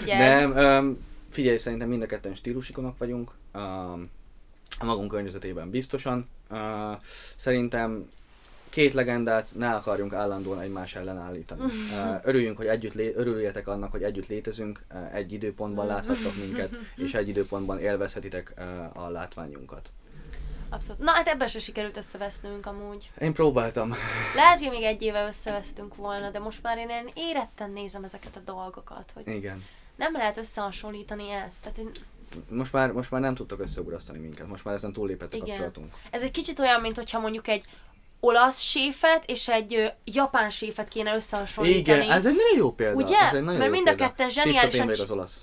Vigyázz. 0.00 0.18
Nem, 0.18 0.56
öm, 0.56 1.04
figyelj, 1.30 1.56
szerintem 1.56 1.88
mind 1.88 2.02
a 2.02 2.06
ketten 2.06 2.34
stílusikonok 2.34 2.98
vagyunk, 2.98 3.30
öm, 3.52 4.10
a 4.78 4.84
magunk 4.84 5.10
környezetében 5.10 5.70
biztosan. 5.70 6.28
Ö, 6.50 6.56
szerintem 7.36 8.08
két 8.74 8.92
legendát 8.92 9.50
ne 9.56 9.70
akarjunk 9.74 10.12
állandóan 10.12 10.60
egymás 10.60 10.94
ellen 10.94 11.18
állítani. 11.18 11.62
Örüljünk, 12.22 12.56
hogy 12.56 12.66
együtt 12.66 12.94
lé- 12.94 13.16
örüljetek 13.16 13.68
annak, 13.68 13.90
hogy 13.90 14.02
együtt 14.02 14.26
létezünk, 14.26 14.84
egy 15.12 15.32
időpontban 15.32 15.86
láthattok 15.86 16.36
minket, 16.36 16.78
és 16.96 17.14
egy 17.14 17.28
időpontban 17.28 17.78
élvezhetitek 17.78 18.52
a 18.94 19.08
látványunkat. 19.08 19.88
Abszolút. 20.68 21.02
Na 21.02 21.10
hát 21.10 21.26
ebben 21.28 21.48
se 21.48 21.58
sikerült 21.58 21.96
összevesznünk 21.96 22.66
amúgy. 22.66 23.10
Én 23.20 23.32
próbáltam. 23.32 23.94
Lehet, 24.34 24.58
hogy 24.60 24.70
még 24.70 24.82
egy 24.82 25.02
éve 25.02 25.26
összevesztünk 25.26 25.94
volna, 25.96 26.30
de 26.30 26.38
most 26.38 26.62
már 26.62 26.78
én 26.78 26.88
ilyen 26.88 27.10
éretten 27.14 27.70
nézem 27.70 28.04
ezeket 28.04 28.36
a 28.36 28.40
dolgokat, 28.44 29.10
hogy 29.14 29.28
Igen. 29.28 29.64
nem 29.96 30.12
lehet 30.12 30.36
összehasonlítani 30.36 31.30
ezt. 31.30 31.62
Tehát 31.62 31.78
én- 31.78 31.90
Most 32.48 32.72
már, 32.72 32.92
most 32.92 33.10
már 33.10 33.20
nem 33.20 33.34
tudtok 33.34 33.60
összeugrasztani 33.60 34.18
minket, 34.18 34.46
most 34.46 34.64
már 34.64 34.74
ezen 34.74 34.92
túllépett 34.92 35.32
a 35.32 35.36
Igen. 35.36 35.46
kapcsolatunk. 35.48 35.92
ez 36.10 36.22
egy 36.22 36.30
kicsit 36.30 36.58
olyan, 36.58 36.80
mint 36.80 36.96
hogyha 36.96 37.18
mondjuk 37.18 37.48
egy 37.48 37.64
olasz 38.24 38.60
séfet 38.60 39.22
és 39.26 39.48
egy 39.48 39.92
japán 40.04 40.50
séfet 40.50 40.88
kéne 40.88 41.14
összehasonlítani. 41.14 42.04
Igen, 42.04 42.10
ez 42.10 42.26
egy 42.26 42.34
nagyon 42.34 42.56
jó 42.56 42.72
példa. 42.72 43.02
Ugye? 43.02 43.18
Ez 43.18 43.34
egy 43.34 43.42
nagyon 43.42 43.58
Mert 43.58 43.64
jó 43.64 43.70
mind 43.70 43.88
a 43.88 43.94
ketten 43.94 44.28
zseniálisan 44.28 44.88
az 44.88 45.10
olasz. 45.10 45.40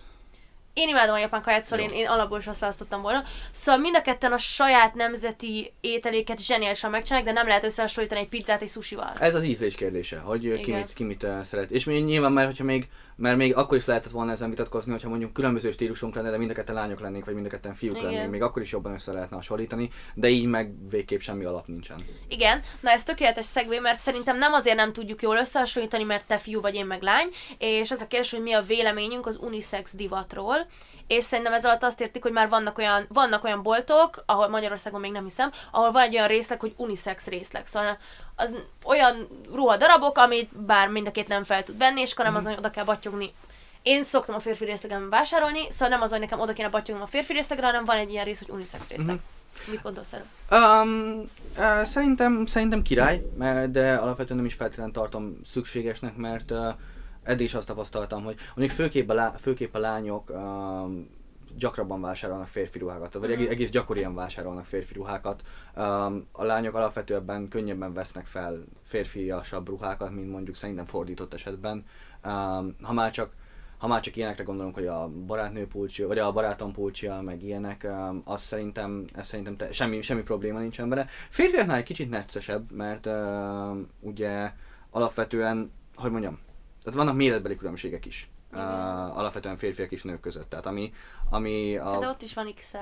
Én 0.73 0.87
imádom 0.87 1.15
a 1.15 1.19
japán 1.19 1.41
kaját, 1.41 1.63
szóval 1.63 1.85
Jó. 1.85 1.91
én, 1.91 1.99
én 1.99 2.07
alapból 2.07 2.39
is 2.39 2.47
azt 2.47 2.59
választottam 2.59 3.01
volna. 3.01 3.23
Szóval 3.51 3.81
mind 3.81 3.95
a 3.95 4.01
ketten 4.01 4.31
a 4.31 4.37
saját 4.37 4.93
nemzeti 4.93 5.73
ételéket 5.81 6.45
zseniálisan 6.45 6.89
megcsinálják, 6.89 7.33
de 7.33 7.39
nem 7.39 7.47
lehet 7.47 7.63
összehasonlítani 7.63 8.21
egy 8.21 8.27
pizzát 8.27 8.61
egy 8.61 8.69
sushival. 8.69 9.11
Ez 9.19 9.35
az 9.35 9.43
ízlés 9.43 9.75
kérdése, 9.75 10.17
hogy 10.17 10.61
ki 10.61 10.71
mit, 10.71 10.93
ki 10.93 11.03
mit 11.03 11.23
uh, 11.23 11.41
szeret. 11.41 11.71
És 11.71 11.83
még 11.83 12.03
nyilván 12.03 12.31
már, 12.31 12.45
hogyha 12.45 12.63
még, 12.63 12.87
mert 13.21 13.37
még 13.37 13.55
akkor 13.55 13.77
is 13.77 13.85
lehetett 13.85 14.11
volna 14.11 14.31
ezen 14.31 14.49
vitatkozni, 14.49 14.91
hogyha 14.91 15.09
mondjuk 15.09 15.33
különböző 15.33 15.71
stílusunk 15.71 16.15
lenne, 16.15 16.29
de 16.29 16.37
mind 16.37 16.49
a 16.49 16.53
ketten 16.53 16.75
lányok 16.75 16.99
lennénk, 16.99 17.25
vagy 17.25 17.33
mind 17.33 17.45
a 17.45 17.49
ketten 17.49 17.73
fiúk 17.73 17.97
Igen. 17.97 18.11
lennénk, 18.11 18.31
még 18.31 18.41
akkor 18.41 18.61
is 18.61 18.71
jobban 18.71 18.93
össze 18.93 19.11
lehetne 19.11 19.35
hasonlítani, 19.35 19.89
de 20.13 20.27
így 20.27 20.45
meg 20.45 20.89
végképp 20.89 21.19
semmi 21.19 21.43
alap 21.43 21.67
nincsen. 21.67 22.05
Igen, 22.27 22.61
na 22.79 22.89
ez 22.91 23.03
tökéletes 23.03 23.45
szegvé, 23.45 23.79
mert 23.79 23.99
szerintem 23.99 24.37
nem 24.37 24.53
azért 24.53 24.75
nem 24.75 24.93
tudjuk 24.93 25.21
jól 25.21 25.37
összehasonlítani, 25.37 26.03
mert 26.03 26.25
te 26.25 26.37
fiú 26.37 26.61
vagy 26.61 26.75
én 26.75 26.85
meg 26.85 27.01
lány, 27.01 27.29
és 27.57 27.91
az 27.91 28.01
a 28.01 28.07
kérdés, 28.07 28.31
hogy 28.31 28.41
mi 28.41 28.53
a 28.53 28.61
véleményünk 28.61 29.25
az 29.25 29.37
unisex 29.41 29.95
divatról, 29.95 30.67
és 31.07 31.23
szerintem 31.23 31.53
ez 31.53 31.65
alatt 31.65 31.83
azt 31.83 32.01
értik, 32.01 32.23
hogy 32.23 32.31
már 32.31 32.49
vannak 32.49 32.77
olyan, 32.77 33.05
vannak 33.09 33.43
olyan 33.43 33.63
boltok, 33.63 34.23
ahol 34.25 34.47
Magyarországon 34.47 34.99
még 34.99 35.11
nem 35.11 35.23
hiszem, 35.23 35.51
ahol 35.71 35.91
van 35.91 36.03
egy 36.03 36.13
olyan 36.13 36.27
részleg, 36.27 36.59
hogy 36.59 36.73
unisex 36.77 37.25
részleg. 37.27 37.65
Szóval 37.67 37.97
az 38.35 38.53
olyan 38.83 39.27
ruhadarabok, 39.53 40.17
amit 40.17 40.57
bár 40.57 40.89
mind 40.89 41.07
a 41.07 41.11
két 41.11 41.27
nem 41.27 41.43
fel 41.43 41.63
tud 41.63 41.77
venni, 41.77 42.01
és 42.01 42.11
akkor 42.11 42.25
nem 42.25 42.35
az, 42.35 42.45
hogy 42.45 42.57
oda 42.57 42.71
kell 42.71 42.83
battyogni. 42.83 43.33
Én 43.81 44.03
szoktam 44.03 44.35
a 44.35 44.39
férfi 44.39 44.65
részlegen 44.65 45.09
vásárolni, 45.09 45.71
szóval 45.71 45.87
nem 45.87 46.01
az, 46.01 46.11
hogy 46.11 46.19
nekem 46.19 46.39
oda 46.39 46.53
kéne 46.53 46.69
battyognom 46.69 47.05
a 47.05 47.09
férfi 47.09 47.33
részlegre, 47.33 47.65
hanem 47.65 47.85
van 47.85 47.97
egy 47.97 48.11
ilyen 48.11 48.25
rész, 48.25 48.39
hogy 48.39 48.49
unisex 48.49 48.87
részleg. 48.87 49.19
Mit 49.65 49.81
gondolsz 49.81 50.13
erről? 50.13 50.25
Um, 50.51 51.29
uh, 51.57 51.83
szerintem, 51.85 52.45
szerintem 52.45 52.81
király, 52.81 53.25
mert, 53.37 53.71
de 53.71 53.95
alapvetően 53.95 54.37
nem 54.37 54.45
is 54.45 54.53
feltétlenül 54.53 54.93
tartom 54.93 55.41
szükségesnek, 55.45 56.15
mert 56.15 56.51
uh, 56.51 56.73
eddig 57.23 57.45
is 57.45 57.53
azt 57.53 57.67
tapasztaltam, 57.67 58.23
hogy 58.23 58.37
mondjuk 58.55 58.77
főképp 58.77 59.09
a, 59.09 59.13
lá, 59.13 59.31
főképp 59.39 59.75
a 59.75 59.79
lányok 59.79 60.29
um, 60.29 61.09
gyakrabban 61.57 62.01
vásárolnak 62.01 62.47
férfi 62.47 62.79
ruhákat, 62.79 63.13
vagy 63.13 63.31
egész, 63.31 63.49
egész 63.49 63.69
gyakorian 63.69 64.15
vásárolnak 64.15 64.65
férfi 64.65 64.93
ruhákat. 64.93 65.41
Um, 65.75 66.27
a 66.31 66.43
lányok 66.43 66.75
alapvetően 66.75 67.47
könnyebben 67.47 67.93
vesznek 67.93 68.25
fel 68.25 68.63
férfiasabb 68.83 69.67
ruhákat, 69.67 70.11
mint 70.11 70.31
mondjuk 70.31 70.55
szerintem 70.55 70.85
fordított 70.85 71.33
esetben. 71.33 71.85
Um, 72.25 72.75
ha 72.81 72.93
már 72.93 73.11
csak 73.11 73.33
ha 73.77 73.87
már 73.87 74.01
csak 74.01 74.15
ilyenekre 74.15 74.43
gondolunk, 74.43 74.75
hogy 74.75 74.87
a 74.87 75.07
barátnő 75.07 75.67
pulcsia, 75.67 76.07
vagy 76.07 76.17
a 76.17 76.31
barátom 76.31 76.71
pulcsia, 76.71 77.21
meg 77.21 77.43
ilyenek, 77.43 77.87
um, 77.89 78.21
az 78.25 78.41
szerintem, 78.41 79.05
ez 79.13 79.27
szerintem 79.27 79.55
te, 79.55 79.71
semmi, 79.71 80.01
semmi 80.01 80.21
probléma 80.21 80.59
nincsen 80.59 80.89
vele. 80.89 81.07
Férfiaknál 81.29 81.77
egy 81.77 81.83
kicsit 81.83 82.09
neccesebb, 82.09 82.71
mert 82.71 83.05
uh, 83.05 83.77
ugye 83.99 84.51
alapvetően, 84.89 85.71
hogy 85.95 86.11
mondjam, 86.11 86.39
tehát 86.83 86.99
vannak 86.99 87.15
méretbeli 87.15 87.55
különbségek 87.55 88.05
is. 88.05 88.29
Uh, 88.53 89.17
alapvetően 89.17 89.57
férfiak 89.57 89.91
és 89.91 90.03
nők 90.03 90.19
között. 90.19 90.49
Tehát 90.49 90.65
ami, 90.65 90.93
ami 91.29 91.77
a... 91.77 91.99
De 91.99 92.07
ott 92.07 92.21
is 92.21 92.33
van 92.33 92.53
XL. 92.55 92.77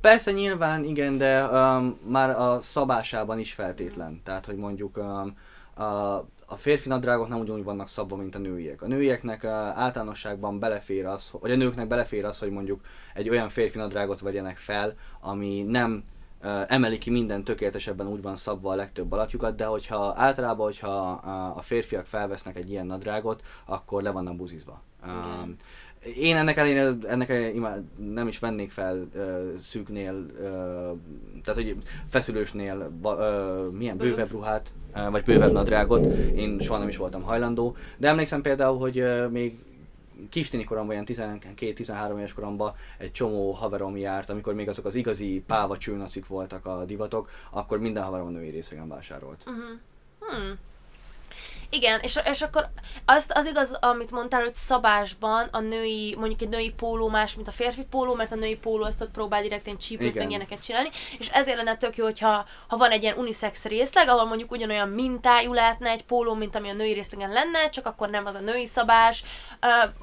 Persze 0.00 0.32
nyilván 0.32 0.84
igen, 0.84 1.18
de 1.18 1.44
um, 1.44 1.98
már 2.06 2.30
a 2.30 2.60
szabásában 2.60 3.38
is 3.38 3.52
feltétlen. 3.52 4.20
Tehát, 4.24 4.46
hogy 4.46 4.56
mondjuk 4.56 4.96
um, 4.96 5.38
a, 5.74 6.14
a 6.46 6.56
férfi 6.56 6.88
nadrágok 6.88 7.28
nem 7.28 7.38
ugyanúgy 7.38 7.64
vannak 7.64 7.88
szabva, 7.88 8.16
mint 8.16 8.34
a 8.34 8.38
nőiek. 8.38 8.82
A 8.82 8.86
nőieknek 8.86 9.42
uh, 9.42 9.50
általánosságban 9.50 10.58
belefér 10.58 11.06
az, 11.06 11.30
vagy 11.40 11.50
a 11.50 11.56
nőknek 11.56 11.88
belefér 11.88 12.24
az, 12.24 12.38
hogy 12.38 12.50
mondjuk 12.50 12.80
egy 13.14 13.28
olyan 13.28 13.48
férfi 13.48 13.78
nadrágot 13.78 14.20
vegyenek 14.20 14.56
fel, 14.56 14.94
ami 15.20 15.62
nem 15.62 16.04
emeli 16.68 16.98
ki 16.98 17.10
minden 17.10 17.44
tökéletesebben 17.44 18.06
úgy 18.06 18.22
van 18.22 18.36
szabva 18.36 18.70
a 18.72 18.74
legtöbb 18.74 19.12
alakjukat, 19.12 19.56
de 19.56 19.64
hogyha 19.64 20.12
általában, 20.16 20.66
hogyha 20.66 21.10
a, 21.56 21.62
férfiak 21.62 22.06
felvesznek 22.06 22.56
egy 22.56 22.70
ilyen 22.70 22.86
nadrágot, 22.86 23.42
akkor 23.64 24.02
le 24.02 24.10
vannak 24.10 24.36
buzizva. 24.36 24.82
Um, 25.06 25.56
én 26.16 26.36
ennek 26.36 26.56
ellenére, 26.56 26.94
ennek 27.08 27.28
ellenére 27.28 27.82
nem 27.96 28.28
is 28.28 28.38
vennék 28.38 28.70
fel 28.70 29.08
uh, 29.14 29.58
szűknél, 29.62 30.26
tehát 31.44 31.54
hogy 31.54 31.76
feszülősnél 32.08 32.90
uh, 33.02 33.72
milyen 33.72 33.96
bővebb 33.96 34.30
ruhát, 34.30 34.72
uh, 34.94 35.10
vagy 35.10 35.24
bővebb 35.24 35.52
nadrágot, 35.52 36.04
én 36.34 36.60
soha 36.60 36.78
nem 36.78 36.88
is 36.88 36.96
voltam 36.96 37.22
hajlandó, 37.22 37.76
de 37.96 38.08
emlékszem 38.08 38.42
például, 38.42 38.78
hogy 38.78 39.04
még 39.30 39.58
kistini 40.28 40.64
koromban, 40.64 41.06
ilyen 41.06 41.32
12-13 41.56 42.16
éves 42.16 42.32
koromban 42.32 42.74
egy 42.98 43.12
csomó 43.12 43.50
haverom 43.50 43.96
járt, 43.96 44.30
amikor 44.30 44.54
még 44.54 44.68
azok 44.68 44.84
az 44.84 44.94
igazi 44.94 45.44
páva 45.46 45.76
csőnacik 45.76 46.26
voltak 46.26 46.66
a 46.66 46.84
divatok, 46.84 47.30
akkor 47.50 47.78
minden 47.78 48.02
haverom 48.02 48.30
női 48.30 48.50
részegen 48.50 48.88
vásárolt. 48.88 49.44
Uh-huh. 49.46 49.78
Hmm. 50.18 50.58
Igen, 51.74 52.00
és, 52.02 52.18
és 52.30 52.42
akkor 52.42 52.68
azt, 53.04 53.32
az 53.34 53.46
igaz, 53.46 53.78
amit 53.80 54.10
mondtál, 54.10 54.40
hogy 54.40 54.54
szabásban 54.54 55.48
a 55.50 55.60
női, 55.60 56.14
mondjuk 56.18 56.40
egy 56.40 56.48
női 56.48 56.70
póló 56.70 57.08
más, 57.08 57.34
mint 57.34 57.48
a 57.48 57.52
férfi 57.52 57.84
póló, 57.90 58.14
mert 58.14 58.32
a 58.32 58.34
női 58.34 58.56
póló 58.56 58.84
azt 58.84 59.00
ott 59.00 59.10
próbál 59.10 59.42
direkt 59.42 59.66
ilyen 59.66 59.78
csípőt, 59.78 60.14
meg 60.14 60.28
ilyeneket 60.28 60.62
csinálni, 60.64 60.88
és 61.18 61.28
ezért 61.28 61.56
lenne 61.56 61.76
tök 61.76 61.96
jó, 61.96 62.04
hogyha 62.04 62.46
ha 62.68 62.76
van 62.76 62.90
egy 62.90 63.02
ilyen 63.02 63.18
unisex 63.18 63.64
részleg, 63.64 64.08
ahol 64.08 64.24
mondjuk 64.24 64.50
ugyanolyan 64.50 64.88
mintájú 64.88 65.52
lehetne 65.52 65.90
egy 65.90 66.04
póló, 66.04 66.34
mint 66.34 66.56
ami 66.56 66.68
a 66.68 66.72
női 66.72 66.92
részlegen 66.92 67.30
lenne, 67.30 67.70
csak 67.70 67.86
akkor 67.86 68.10
nem 68.10 68.26
az 68.26 68.34
a 68.34 68.40
női 68.40 68.66
szabás, 68.66 69.24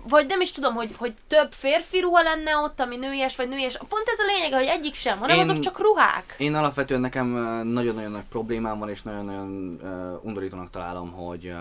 vagy 0.08 0.26
nem 0.26 0.42
is 0.42 0.52
tudom, 0.52 0.74
hogy, 0.74 0.90
hogy 0.98 1.14
több 1.28 1.52
férfi 1.52 2.00
ruha 2.00 2.22
lenne 2.22 2.58
ott, 2.58 2.80
ami 2.80 2.96
nőies 2.96 3.36
vagy 3.36 3.48
nőies. 3.48 3.78
Pont 3.78 4.08
ez 4.08 4.20
a 4.20 4.26
lényeg, 4.26 4.54
hogy 4.60 4.78
egyik 4.78 4.94
sem, 4.94 5.18
hanem 5.18 5.38
én, 5.38 5.44
azok 5.44 5.60
csak 5.60 5.80
ruhák. 5.80 6.36
Én 6.38 6.56
alapvetően 6.56 7.02
nekem 7.02 7.28
nagyon-nagyon 7.68 8.12
nagy 8.12 8.26
problémám 8.30 8.80
van, 8.80 8.90
és 8.90 9.02
nagyon-nagyon 9.02 9.80
uh, 9.84 10.26
undorítónak 10.26 10.70
találom, 10.70 11.12
hogy 11.12 11.46
uh, 11.46 11.61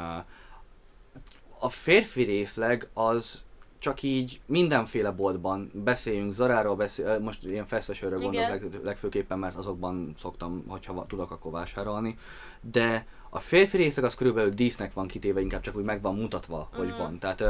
a 1.59 1.69
férfi 1.69 2.23
részleg 2.23 2.89
az 2.93 3.41
csak 3.81 4.03
így 4.03 4.41
mindenféle 4.47 5.11
boltban 5.11 5.71
beszéljünk 5.75 6.33
Zaráról, 6.33 6.77
beszél, 6.77 7.19
most 7.19 7.45
ilyen 7.45 7.67
fast 7.67 8.01
gondolok 8.01 8.33
leg, 8.33 8.81
legfőképpen, 8.83 9.39
mert 9.39 9.57
azokban 9.57 10.15
szoktam, 10.19 10.65
hogyha 10.69 11.07
tudok, 11.09 11.31
akkor 11.31 11.53
vásárolni, 11.53 12.19
de 12.61 13.07
a 13.31 13.39
férfi 13.39 13.77
részleg 13.77 14.05
az 14.05 14.15
körülbelül 14.15 14.51
dísznek 14.51 14.93
van 14.93 15.07
kitéve, 15.07 15.41
inkább 15.41 15.61
csak 15.61 15.77
úgy 15.77 15.85
meg 15.85 16.03
van 16.03 16.15
mutatva, 16.15 16.69
mm. 16.75 16.79
hogy 16.79 16.97
van. 16.97 17.19
Tehát 17.19 17.41
uh, 17.41 17.49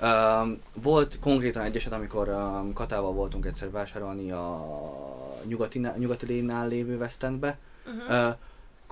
uh, 0.00 0.58
volt 0.82 1.18
konkrétan 1.18 1.62
egy 1.62 1.76
eset, 1.76 1.92
amikor 1.92 2.28
uh, 2.28 2.72
Katával 2.72 3.12
voltunk 3.12 3.46
egyszer 3.46 3.70
vásárolni 3.70 4.30
a 4.30 4.66
nyugati, 5.44 5.78
nyugati 5.96 6.26
lénál 6.26 6.68
lévő 6.68 6.96
West 6.96 7.22
Endbe, 7.22 7.58
uh-huh. 7.86 8.28
uh, 8.28 8.34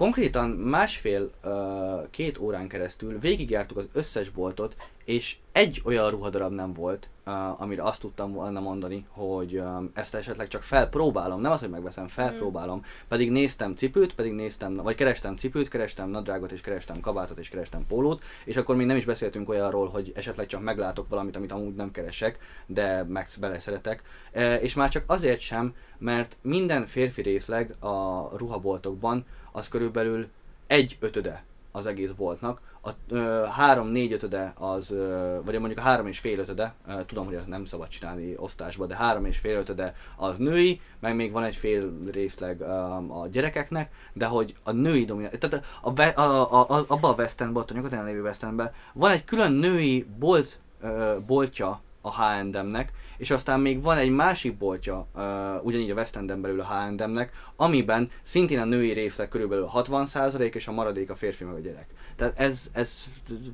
Konkrétan 0.03 0.51
másfél-két 0.51 2.39
órán 2.39 2.69
keresztül 2.69 3.19
végigjártuk 3.19 3.77
az 3.77 3.85
összes 3.93 4.29
boltot, 4.29 4.75
és 5.05 5.37
egy 5.53 5.83
olyan 5.85 6.11
ruhadarab 6.11 6.53
nem 6.53 6.73
volt, 6.73 7.09
uh, 7.27 7.61
amire 7.61 7.83
azt 7.83 8.01
tudtam 8.01 8.33
volna 8.33 8.61
mondani, 8.61 9.07
hogy 9.09 9.59
um, 9.59 9.91
ezt 9.95 10.15
esetleg 10.15 10.49
csak 10.49 10.63
felpróbálom, 10.63 11.41
nem 11.41 11.51
az, 11.51 11.61
hogy 11.61 11.71
megveszem, 11.71 12.09
felpróbálom. 12.09 12.79
Mm. 12.79 12.83
Pedig 13.09 13.31
néztem 13.31 13.75
cipőt, 13.75 14.15
pedig 14.15 14.33
néztem, 14.33 14.75
vagy 14.75 14.95
kerestem 14.95 15.37
cipőt, 15.37 15.69
kerestem 15.69 16.09
nadrágot, 16.09 16.53
és 16.53 16.61
kerestem 16.61 17.01
kabátot, 17.01 17.39
és 17.39 17.49
kerestem 17.49 17.87
pólót, 17.87 18.23
és 18.45 18.57
akkor 18.57 18.77
még 18.77 18.87
nem 18.87 18.97
is 18.97 19.05
beszéltünk 19.05 19.49
olyanról, 19.49 19.89
hogy 19.89 20.13
esetleg 20.15 20.47
csak 20.47 20.63
meglátok 20.63 21.09
valamit, 21.09 21.37
amit 21.37 21.53
amúgy 21.53 21.75
nem 21.75 21.91
keresek, 21.91 22.39
de 22.67 23.05
meg 23.05 23.29
beleszeretek. 23.41 24.03
E, 24.33 24.57
és 24.57 24.75
már 24.75 24.89
csak 24.89 25.05
azért 25.07 25.41
sem, 25.41 25.75
mert 25.99 26.37
minden 26.43 26.87
férfi 26.87 27.23
részleg 27.23 27.75
a 27.85 28.29
ruhaboltokban 28.37 29.25
az 29.53 29.69
körülbelül 29.69 30.29
egy 30.67 30.97
ötöde 31.01 31.45
az 31.73 31.87
egész 31.87 32.11
boltnak, 32.11 32.61
a 32.85 32.91
ö, 33.09 33.45
három 33.51 33.89
négy 33.89 34.13
ötöde 34.13 34.53
az, 34.59 34.91
ö, 34.91 35.39
vagy 35.45 35.59
mondjuk 35.59 35.79
a 35.79 35.83
három 35.83 36.07
és 36.07 36.19
fél 36.19 36.39
ötöde, 36.39 36.75
ö, 36.89 36.93
tudom, 37.07 37.25
hogy 37.25 37.41
nem 37.47 37.65
szabad 37.65 37.89
csinálni 37.89 38.35
osztásba, 38.37 38.87
de 38.87 38.97
három 38.97 39.25
és 39.25 39.39
fél 39.39 39.59
ötöde 39.59 39.95
az 40.17 40.37
női, 40.37 40.81
meg 40.99 41.15
még 41.15 41.33
van 41.33 41.45
egy 41.45 41.57
fél 41.57 41.99
részleg 42.13 42.61
ö, 42.61 42.65
a 43.09 43.29
gyerekeknek, 43.31 43.93
de 44.13 44.27
hogy 44.27 44.55
a 44.63 44.73
női 44.73 45.05
domináció, 45.05 45.39
tehát 45.39 45.65
a, 45.81 46.21
a, 46.21 46.53
a, 46.53 46.71
a, 46.71 46.85
abban 46.87 47.11
a 47.11 47.15
West 47.15 47.41
End, 47.41 47.57
a 47.57 47.65
nyugaton 47.73 48.05
lévő 48.05 48.23
West 48.23 48.43
Endben 48.43 48.73
van 48.93 49.11
egy 49.11 49.25
külön 49.25 49.53
női 49.53 50.07
bolt, 50.19 50.59
ö, 50.81 51.17
boltja 51.27 51.81
a 52.01 52.23
H&M-nek, 52.23 52.93
és 53.17 53.31
aztán 53.31 53.61
még 53.61 53.83
van 53.83 53.99
egy 53.99 54.11
másik 54.11 54.57
boltja, 54.57 55.07
uh, 55.15 55.65
ugyanígy 55.65 55.91
a 55.91 55.95
West 55.95 56.17
Enden 56.17 56.41
belül 56.41 56.61
a 56.61 56.65
H&M-nek, 56.65 57.33
amiben 57.57 58.11
szintén 58.23 58.59
a 58.59 58.65
női 58.65 58.93
részleg 58.93 59.29
körülbelül 59.29 59.71
60% 59.75 60.55
és 60.55 60.69
a 60.69 60.73
maradék 60.73 61.11
a 61.11 61.17
férfi 61.17 61.45
meg 61.45 61.55
a 61.55 61.61
gyerek. 61.61 61.87
Tehát 62.17 62.39
ez, 62.39 62.71
ez 62.73 63.05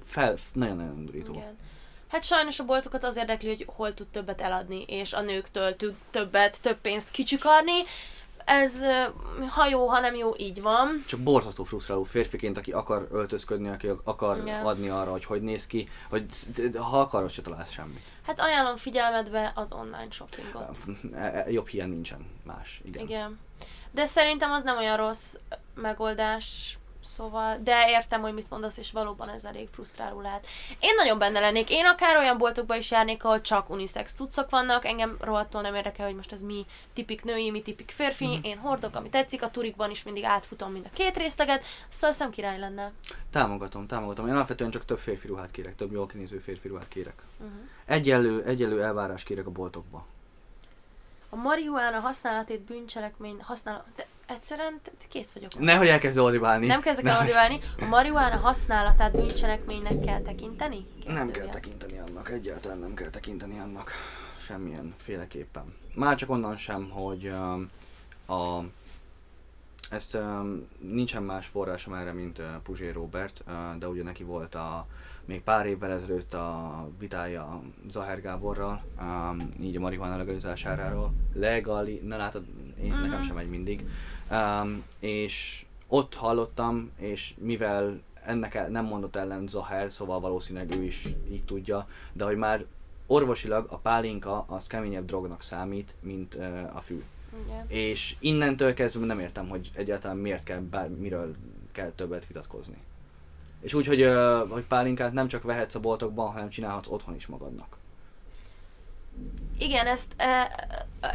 fel, 0.04 0.36
nagyon-nagyon 0.52 0.94
undorító. 0.94 1.32
Igen. 1.32 1.56
Hát 2.08 2.24
sajnos 2.24 2.58
a 2.58 2.64
boltokat 2.64 3.04
az 3.04 3.16
érdekli, 3.16 3.48
hogy 3.48 3.64
hol 3.76 3.94
tud 3.94 4.06
többet 4.06 4.40
eladni, 4.40 4.82
és 4.86 5.12
a 5.12 5.20
nőktől 5.20 5.76
tud 5.76 5.94
többet, 6.10 6.60
több 6.60 6.76
pénzt 6.80 7.10
kicsikarni, 7.10 7.82
ez 8.48 8.80
ha 9.48 9.66
jó, 9.66 9.86
ha 9.86 10.00
nem 10.00 10.14
jó, 10.14 10.32
így 10.36 10.62
van. 10.62 11.04
Csak 11.06 11.20
borzasztó 11.20 11.64
frusztráló 11.64 12.02
férfiként, 12.02 12.56
aki 12.56 12.72
akar 12.72 13.08
öltözködni, 13.12 13.68
aki 13.68 13.88
akar 14.04 14.36
Igen. 14.36 14.66
adni 14.66 14.88
arra, 14.88 15.10
hogy 15.10 15.24
hogy 15.24 15.42
néz 15.42 15.66
ki, 15.66 15.88
vagy 16.08 16.24
ha 16.76 17.00
akarod, 17.00 17.30
se 17.30 17.42
találsz 17.42 17.70
semmit. 17.70 18.02
Hát 18.26 18.40
ajánlom 18.40 18.76
figyelmedbe 18.76 19.52
az 19.54 19.72
online 19.72 20.10
shoppingot. 20.10 20.78
E, 21.14 21.18
e, 21.18 21.50
jobb 21.50 21.68
hiány 21.68 21.88
nincsen 21.88 22.26
más, 22.44 22.80
igen. 22.84 23.02
Igen. 23.02 23.38
De 23.90 24.04
szerintem 24.04 24.50
az 24.50 24.62
nem 24.62 24.76
olyan 24.76 24.96
rossz 24.96 25.34
megoldás, 25.74 26.78
Szóval, 27.16 27.58
de 27.62 27.90
értem, 27.90 28.20
hogy 28.20 28.34
mit 28.34 28.50
mondasz, 28.50 28.76
és 28.76 28.92
valóban 28.92 29.28
ez 29.28 29.44
elég 29.44 29.68
frusztráló 29.72 30.20
lehet. 30.20 30.46
Én 30.80 30.94
nagyon 30.96 31.18
benne 31.18 31.40
lennék. 31.40 31.70
Én 31.70 31.86
akár 31.86 32.16
olyan 32.16 32.38
boltokba 32.38 32.76
is 32.76 32.90
járnék, 32.90 33.24
ahol 33.24 33.40
csak 33.40 33.70
unisex 33.70 34.12
tudszok 34.12 34.50
vannak. 34.50 34.84
Engem 34.84 35.16
rohadtól 35.20 35.60
nem 35.60 35.74
érdekel, 35.74 36.06
hogy 36.06 36.14
most 36.14 36.32
ez 36.32 36.42
mi 36.42 36.66
tipik 36.92 37.24
női, 37.24 37.50
mi 37.50 37.62
tipik 37.62 37.90
férfi. 37.90 38.26
Mm. 38.26 38.42
Én 38.42 38.58
hordok, 38.58 38.94
ami 38.96 39.08
tetszik. 39.08 39.42
A 39.42 39.50
turikban 39.50 39.90
is 39.90 40.02
mindig 40.02 40.24
átfutom 40.24 40.72
mind 40.72 40.84
a 40.92 40.94
két 40.94 41.16
részleget. 41.16 41.64
Szóval 41.88 42.16
szem 42.16 42.30
király 42.30 42.58
lenne. 42.58 42.92
Támogatom, 43.30 43.86
támogatom. 43.86 44.26
Én 44.26 44.34
alapvetően 44.34 44.70
csak 44.70 44.84
több 44.84 44.98
férfi 44.98 45.26
ruhát 45.26 45.50
kérek, 45.50 45.76
több 45.76 45.92
jól 45.92 46.06
kinéző 46.06 46.38
férfi 46.38 46.68
ruhát 46.68 46.88
kérek. 46.88 47.22
Uh-huh. 47.38 47.56
Egyelő, 47.84 48.44
egyelő 48.44 48.82
elvárás 48.82 49.22
kérek 49.22 49.46
a 49.46 49.50
boltokba. 49.50 50.06
A 51.30 51.36
marihuána 51.36 51.98
használatét 51.98 52.60
bűncselekmény 52.60 53.36
használ... 53.42 53.84
De 53.96 54.06
egyszerűen 54.26 54.80
kész 55.08 55.32
vagyok. 55.32 55.58
Nehogy 55.58 55.86
elkezd 55.86 56.18
ordibálni. 56.18 56.66
Nem 56.66 56.80
kezdek 56.80 57.06
el 57.06 57.18
ordibálni. 57.18 57.60
A 57.78 57.84
marihuána 57.84 58.36
használatát 58.36 59.12
bűncselekménynek 59.12 60.00
kell 60.00 60.20
tekinteni? 60.20 60.86
Kérdője. 60.94 61.18
Nem 61.18 61.30
kell 61.30 61.46
tekinteni 61.46 61.98
annak, 61.98 62.30
egyáltalán 62.30 62.78
nem 62.78 62.94
kell 62.94 63.10
tekinteni 63.10 63.58
annak. 63.58 63.92
Semmilyen 64.38 64.94
féleképpen. 64.96 65.74
Már 65.94 66.16
csak 66.16 66.30
onnan 66.30 66.56
sem, 66.56 66.90
hogy 66.90 67.26
um, 67.26 67.70
a 68.36 68.62
ezt 69.90 70.14
um, 70.14 70.68
nincsen 70.78 71.22
más 71.22 71.46
forrásom 71.46 71.94
erre, 71.94 72.12
mint 72.12 72.38
uh, 72.38 72.44
Puzsé 72.62 72.90
Robert, 72.90 73.42
uh, 73.46 73.76
de 73.78 73.88
ugye 73.88 74.02
neki 74.02 74.22
volt 74.22 74.54
a 74.54 74.86
még 75.28 75.42
pár 75.42 75.66
évvel 75.66 75.90
ezelőtt 75.90 76.34
a 76.34 76.88
vitája 76.98 77.62
Zaher 77.90 78.20
Gáborral, 78.20 78.82
um, 79.00 79.54
így 79.60 79.76
a 79.76 79.80
marihuana 79.80 80.16
legalizásáráról. 80.16 81.12
Legali, 81.34 82.00
ne 82.04 82.16
látod, 82.16 82.44
én, 82.82 82.94
nekem 83.02 83.22
sem 83.22 83.34
megy 83.34 83.48
mindig. 83.48 83.84
Um, 84.30 84.82
és 85.00 85.64
ott 85.86 86.14
hallottam, 86.14 86.90
és 86.96 87.34
mivel 87.38 88.00
ennek 88.24 88.54
el- 88.54 88.68
nem 88.68 88.84
mondott 88.84 89.16
ellen 89.16 89.48
Zaher, 89.48 89.92
szóval 89.92 90.20
valószínűleg 90.20 90.74
ő 90.76 90.82
is 90.82 91.08
így 91.30 91.44
tudja, 91.44 91.88
de 92.12 92.24
hogy 92.24 92.36
már 92.36 92.64
orvosilag 93.06 93.66
a 93.70 93.76
pálinka 93.76 94.44
az 94.48 94.66
keményebb 94.66 95.06
drognak 95.06 95.42
számít, 95.42 95.94
mint 96.00 96.34
ö, 96.34 96.60
a 96.72 96.80
fű. 96.80 97.02
Igen. 97.44 97.64
És 97.68 98.16
innentől 98.18 98.74
kezdve 98.74 99.06
nem 99.06 99.20
értem, 99.20 99.48
hogy 99.48 99.70
egyáltalán 99.74 100.16
miért 100.16 100.44
kell 100.44 100.60
bár, 100.60 100.88
miről 100.88 101.34
kell 101.72 101.90
többet 101.90 102.26
vitatkozni. 102.26 102.76
És 103.60 103.74
úgy, 103.74 103.86
hogy, 103.86 104.08
hogy 104.48 104.64
pálinkát 104.64 105.12
nem 105.12 105.28
csak 105.28 105.42
vehetsz 105.42 105.74
a 105.74 105.80
boltokban, 105.80 106.32
hanem 106.32 106.48
csinálhatsz 106.48 106.88
otthon 106.88 107.14
is 107.14 107.26
magadnak. 107.26 107.77
Igen, 109.60 109.86
ezt, 109.86 110.12
e, 110.16 110.50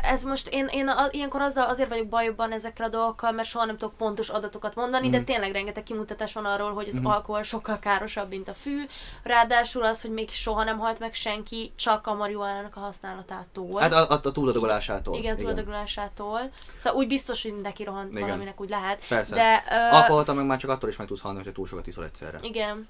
ez 0.03 0.24
most 0.24 0.48
én, 0.48 0.67
én 0.72 0.88
a, 0.88 1.07
ilyenkor 1.12 1.41
azzal, 1.41 1.67
azért 1.69 1.89
vagyok 1.89 2.07
bajban 2.07 2.51
ezekkel 2.51 2.86
a 2.86 2.89
dolgokkal, 2.89 3.31
mert 3.31 3.48
soha 3.48 3.65
nem 3.65 3.77
tudok 3.77 3.98
pontos 3.98 4.29
adatokat 4.29 4.75
mondani, 4.75 5.10
de 5.10 5.17
Mhm. 5.17 5.25
tényleg 5.25 5.51
rengeteg 5.51 5.83
kimutatás 5.83 6.33
van 6.33 6.45
arról, 6.45 6.74
hogy 6.74 6.88
az 6.88 6.93
Mhm. 6.93 7.05
alkohol 7.05 7.41
sokkal 7.43 7.79
károsabb, 7.79 8.29
mint 8.29 8.48
a 8.48 8.53
fű. 8.53 8.81
Ráadásul 9.24 9.83
az, 9.83 10.01
hogy 10.01 10.12
még 10.12 10.29
soha 10.31 10.63
nem 10.63 10.77
halt 10.79 11.00
meg 11.00 11.13
senki, 11.13 11.72
csak 11.75 12.07
a 12.07 12.13
marihuánának 12.13 12.75
a 12.75 12.79
használatától. 12.79 13.79
Hát 13.79 13.91
a, 13.91 14.10
a, 14.12 14.19
a 14.24 14.31
túladagolásától. 14.31 15.17
igen, 15.17 15.38
túladagolásától. 15.38 16.39
Szóval 16.77 17.00
úgy 17.00 17.07
biztos, 17.07 17.41
hogy 17.43 17.62
neki 17.62 17.83
rohant 17.83 18.12
Igen. 18.12 18.22
valaminek 18.22 18.62
úgy 18.62 18.69
lehet. 18.69 19.01
Persze. 19.07 19.36
De, 19.36 19.63
ö, 19.72 19.95
Alkoholta 19.95 20.33
meg 20.33 20.45
már 20.45 20.57
csak 20.57 20.69
attól 20.69 20.89
is 20.89 20.95
meg 20.95 21.07
tudsz 21.07 21.22
halni, 21.22 21.38
hogyha 21.38 21.51
túl 21.53 21.67
sokat 21.67 21.88
iszol 21.88 22.03
egyszerre. 22.03 22.38
Igen. 22.41 22.88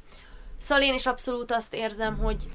Szóval 0.57 0.83
én 0.83 0.93
is 0.93 1.05
abszolút 1.05 1.51
azt 1.51 1.73
érzem, 1.73 2.17
hogy 2.17 2.47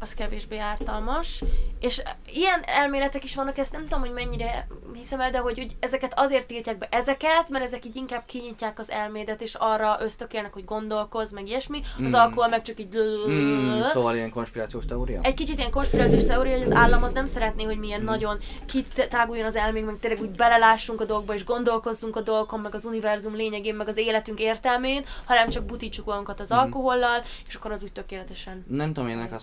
az 0.00 0.14
kevésbé 0.14 0.58
ártalmas. 0.58 1.42
És 1.80 2.02
ilyen 2.26 2.62
elméletek 2.66 3.24
is 3.24 3.34
vannak, 3.34 3.58
ezt 3.58 3.72
nem 3.72 3.82
tudom, 3.82 4.00
hogy 4.00 4.12
mennyire 4.12 4.66
hiszem 4.94 5.20
el, 5.20 5.30
de 5.30 5.38
hogy, 5.38 5.58
hogy 5.58 5.76
ezeket 5.80 6.12
azért 6.20 6.46
tiltják 6.46 6.78
be 6.78 6.88
ezeket, 6.90 7.48
mert 7.48 7.64
ezek 7.64 7.84
így 7.84 7.96
inkább 7.96 8.22
kinyitják 8.26 8.78
az 8.78 8.90
elmédet, 8.90 9.40
és 9.42 9.54
arra 9.54 9.96
ösztökélnek, 10.00 10.52
hogy 10.52 10.64
gondolkozz, 10.64 11.32
meg 11.32 11.48
ilyesmi. 11.48 11.80
Az 12.04 12.10
Mm. 12.10 12.14
alkohol 12.14 12.48
meg 12.48 12.62
csak 12.62 12.80
így... 12.80 12.96
Mm, 13.28 13.80
szóval 13.82 14.14
ilyen 14.14 14.30
konspirációs 14.30 14.84
teória? 14.84 15.20
Egy 15.22 15.34
kicsit 15.34 15.58
ilyen 15.58 15.70
konspirációs 15.70 16.24
teória, 16.24 16.52
hogy 16.58 16.66
az 16.66 16.72
állam 16.72 17.02
az 17.02 17.12
nem 17.12 17.26
szeretné, 17.26 17.64
hogy 17.64 17.78
milyen 17.78 18.02
nagyon 18.02 18.38
kitáguljon 18.66 19.46
az 19.46 19.56
elménk, 19.56 19.86
meg 19.86 19.96
tényleg 20.00 20.20
úgy 20.20 20.30
belelássunk 20.30 21.00
a 21.00 21.04
dolgokba, 21.04 21.34
és 21.34 21.44
gondolkozzunk 21.44 22.16
a 22.16 22.20
dolgokon, 22.20 22.60
meg 22.60 22.74
az 22.74 22.84
univerzum 22.84 23.34
lényegén, 23.34 23.74
meg 23.74 23.88
az 23.88 23.96
életünk 23.96 24.40
értelmén, 24.40 25.04
hanem 25.24 25.48
csak 25.48 25.64
butítsuk 25.64 26.06
magunkat 26.06 26.40
az 26.40 26.50
Mhm. 26.50 26.58
alkohollal, 26.58 27.22
és 27.48 27.54
akkor 27.54 27.72
az 27.72 27.82
úgy 27.82 27.92
tökéletesen. 27.92 28.64
Nem 28.68 28.92
tudom, 28.92 29.08
ennek 29.10 29.32
a 29.32 29.38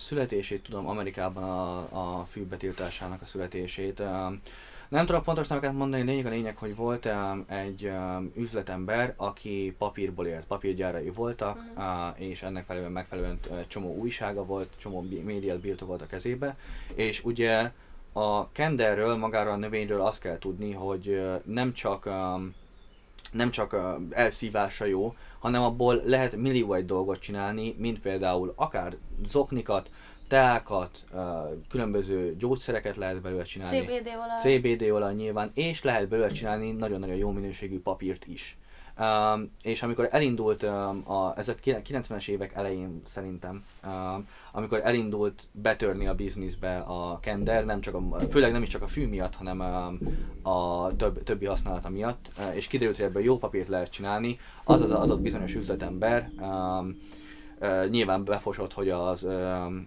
születését 0.46 0.72
tudom, 0.72 0.88
Amerikában 0.88 1.44
a, 1.44 2.20
a 2.20 2.26
fűbetiltásának 2.26 3.22
a 3.22 3.26
születését. 3.26 4.02
Nem 4.90 5.06
tudok 5.06 5.24
pontos 5.24 5.48
neveket 5.48 5.74
mondani, 5.74 6.04
lényeg 6.04 6.26
a 6.26 6.30
lényeg, 6.30 6.58
hogy 6.58 6.76
volt 6.76 7.06
um, 7.06 7.46
egy 7.48 7.86
um, 7.86 8.32
üzletember, 8.36 9.14
aki 9.18 9.76
papírból 9.78 10.26
élt, 10.26 10.46
papírgyárai 10.46 11.10
voltak, 11.10 11.60
uh, 11.76 11.84
és 12.22 12.42
ennek 12.42 12.66
felelően 12.66 12.92
megfelelően 12.92 13.40
csomó 13.68 13.96
újsága 13.96 14.46
volt, 14.46 14.70
csomó 14.78 15.06
médiát 15.24 15.60
birtokolt 15.60 16.02
a 16.02 16.06
kezébe, 16.06 16.58
és 16.96 17.24
ugye 17.24 17.72
a 18.14 18.52
kenderről, 18.52 19.16
magáról 19.16 19.54
a 19.54 19.58
növényről 19.58 20.02
azt 20.02 20.22
kell 20.22 20.38
tudni, 20.38 20.72
hogy 20.72 21.22
nem 21.46 21.74
csak 21.74 22.06
um, 22.06 22.54
nem 23.32 23.52
csak 23.52 23.76
elszívása 24.10 24.86
jó, 24.86 25.16
hanem 25.40 25.64
abból 25.64 26.02
lehet 26.06 26.36
millió 26.36 26.74
egy 26.74 26.86
dolgot 26.86 27.20
csinálni, 27.20 27.76
mint 27.78 28.00
például 28.00 28.54
akár 28.56 28.98
zoknikat, 29.28 29.90
teákat, 30.28 31.04
különböző 31.70 32.36
gyógyszereket 32.38 32.96
lehet 32.96 33.22
belőle 33.22 33.44
csinálni. 33.44 33.80
CBD 33.80 34.08
olaj. 34.08 34.60
CBD 34.60 34.92
olaj 34.92 35.14
nyilván, 35.14 35.52
és 35.54 35.84
lehet 35.84 36.08
belőle 36.08 36.30
csinálni 36.30 36.72
nagyon-nagyon 36.72 37.16
jó 37.16 37.32
minőségű 37.32 37.80
papírt 37.80 38.28
is. 38.28 38.58
Um, 39.00 39.52
és 39.64 39.84
amikor 39.84 40.08
elindult, 40.12 40.64
um, 40.64 41.12
a, 41.12 41.38
ez 41.38 41.50
a 41.50 41.56
90-es 41.56 42.28
évek 42.28 42.54
elején 42.54 43.02
szerintem, 43.06 43.64
um, 43.86 44.28
amikor 44.52 44.82
elindult 44.84 45.44
betörni 45.52 46.08
a 46.08 46.14
bizniszbe 46.14 46.78
a 46.78 47.20
kender, 47.22 47.66
nem 47.66 47.82
csak 47.82 47.94
a, 47.94 48.20
főleg 48.30 48.52
nem 48.52 48.62
is 48.62 48.70
csak 48.70 48.82
a 48.82 48.88
fű 48.88 49.08
miatt, 49.08 49.36
hanem 49.36 49.60
um, 49.60 50.00
a 50.54 50.96
több, 50.96 51.24
többi 51.24 51.46
használata 51.46 51.90
miatt, 51.90 52.32
uh, 52.38 52.56
és 52.56 52.68
kiderült, 52.68 52.98
hogy 52.98 53.06
ebből 53.06 53.24
jó 53.24 53.38
papírt 53.38 53.68
lehet 53.68 53.92
csinálni, 53.92 54.40
az 54.64 54.82
az 54.82 54.92
adott 54.92 55.22
bizonyos 55.22 55.56
üzletember, 55.56 56.32
um, 56.40 56.98
nyilván 57.90 58.24
befosott, 58.24 58.74
hogy 58.74 58.90
az, 58.90 59.28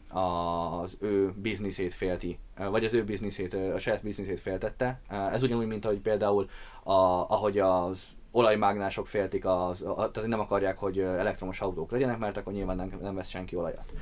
az 0.09 0.97
ő 1.01 1.33
bizniszét 1.37 1.95
félti, 1.95 2.39
vagy 2.71 2.85
az 2.85 2.95
ő 2.95 3.05
bizniszét, 3.05 3.55
a 3.55 3.79
saját 3.79 4.03
bizniszét 4.03 4.41
féltette. 4.41 5.01
Ez 5.33 5.43
ugyanúgy, 5.43 5.67
mint 5.67 5.85
hogy 5.85 5.99
például 5.99 6.49
a, 6.83 6.93
ahogy 7.29 7.59
az 7.59 8.03
olajmágnások 8.31 9.07
féltik, 9.07 9.45
az, 9.45 9.83
a, 9.83 10.11
tehát 10.11 10.29
nem 10.29 10.41
akarják, 10.41 10.79
hogy 10.79 10.99
elektromos 10.99 11.61
autók 11.61 11.91
legyenek, 11.91 12.19
mert 12.19 12.37
akkor 12.37 12.53
nyilván 12.53 12.77
nem, 12.77 12.99
nem 13.01 13.15
vesz 13.15 13.29
senki 13.29 13.57
olajat. 13.57 13.93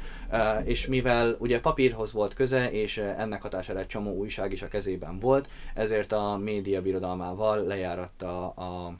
És 0.64 0.86
mivel 0.86 1.36
ugye 1.38 1.60
papírhoz 1.60 2.12
volt 2.12 2.34
köze, 2.34 2.70
és 2.70 2.98
ennek 2.98 3.42
hatására 3.42 3.78
egy 3.78 3.86
csomó 3.86 4.10
újság 4.10 4.52
is 4.52 4.62
a 4.62 4.68
kezében 4.68 5.18
volt, 5.18 5.48
ezért 5.74 6.12
a 6.12 6.36
média 6.36 6.82
birodalmával 6.82 7.64
lejáratta 7.64 8.48
a, 8.48 8.62
a 8.62 8.92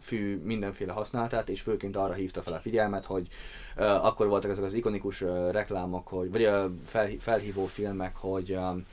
fű 0.00 0.40
mindenféle 0.44 0.92
használatát, 0.92 1.48
és 1.48 1.60
főként 1.60 1.96
arra 1.96 2.12
hívta 2.12 2.42
fel 2.42 2.52
a 2.52 2.60
figyelmet, 2.60 3.06
hogy 3.06 3.28
uh, 3.76 4.04
akkor 4.04 4.26
voltak 4.26 4.50
ezek 4.50 4.64
az 4.64 4.72
ikonikus 4.72 5.20
uh, 5.20 5.50
reklámok, 5.50 6.08
hogy, 6.08 6.30
vagy 6.30 6.44
a 6.44 6.70
fel, 6.84 7.08
felhívó 7.20 7.66
filmek, 7.66 8.16
hogy 8.16 8.56
um, 8.56 8.86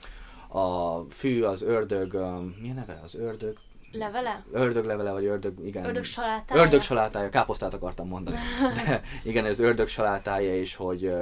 a 0.61 0.99
fű, 1.09 1.43
az 1.43 1.61
ördög, 1.61 2.13
um, 2.13 2.55
mi 2.61 2.69
a 2.69 2.73
neve? 2.73 2.99
Az 3.03 3.15
ördög? 3.15 3.57
Levele? 3.91 4.43
Ördöglevele, 4.51 5.11
vagy 5.11 5.25
ördög, 5.25 5.65
igen. 5.65 5.85
Ördög 5.85 6.03
salátája? 6.03 6.61
Ördög 6.61 6.81
salátája, 6.81 7.29
káposztát 7.29 7.73
akartam 7.73 8.07
mondani. 8.07 8.37
De 8.75 9.01
igen, 9.29 9.45
ez 9.45 9.59
ördög 9.59 9.87
salátája, 9.87 10.55
és 10.55 10.75
hogy, 10.75 11.13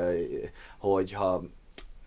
hogy 0.77 1.11
ha 1.11 1.43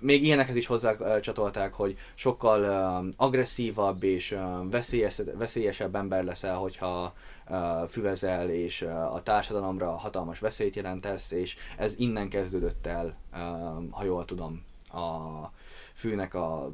még 0.00 0.24
ilyenekhez 0.24 0.56
is 0.56 0.66
hozzá 0.66 1.20
csatolták, 1.20 1.74
hogy 1.74 1.98
sokkal 2.14 2.62
ö, 2.62 3.08
agresszívabb 3.16 4.02
és 4.02 4.37
veszélyes, 4.62 5.20
veszélyesebb 5.34 5.94
ember 5.94 6.24
leszel, 6.24 6.56
hogyha 6.56 7.14
füvezel, 7.88 8.50
és 8.50 8.82
a 9.12 9.20
társadalomra 9.22 9.96
hatalmas 9.96 10.38
veszélyt 10.38 10.76
jelentesz, 10.76 11.30
és 11.30 11.56
ez 11.76 11.94
innen 11.98 12.28
kezdődött 12.28 12.87
el, 12.87 13.16
ha 13.90 14.04
jól 14.04 14.24
tudom, 14.24 14.64
a 14.92 15.52
fűnek 15.94 16.34
a 16.34 16.72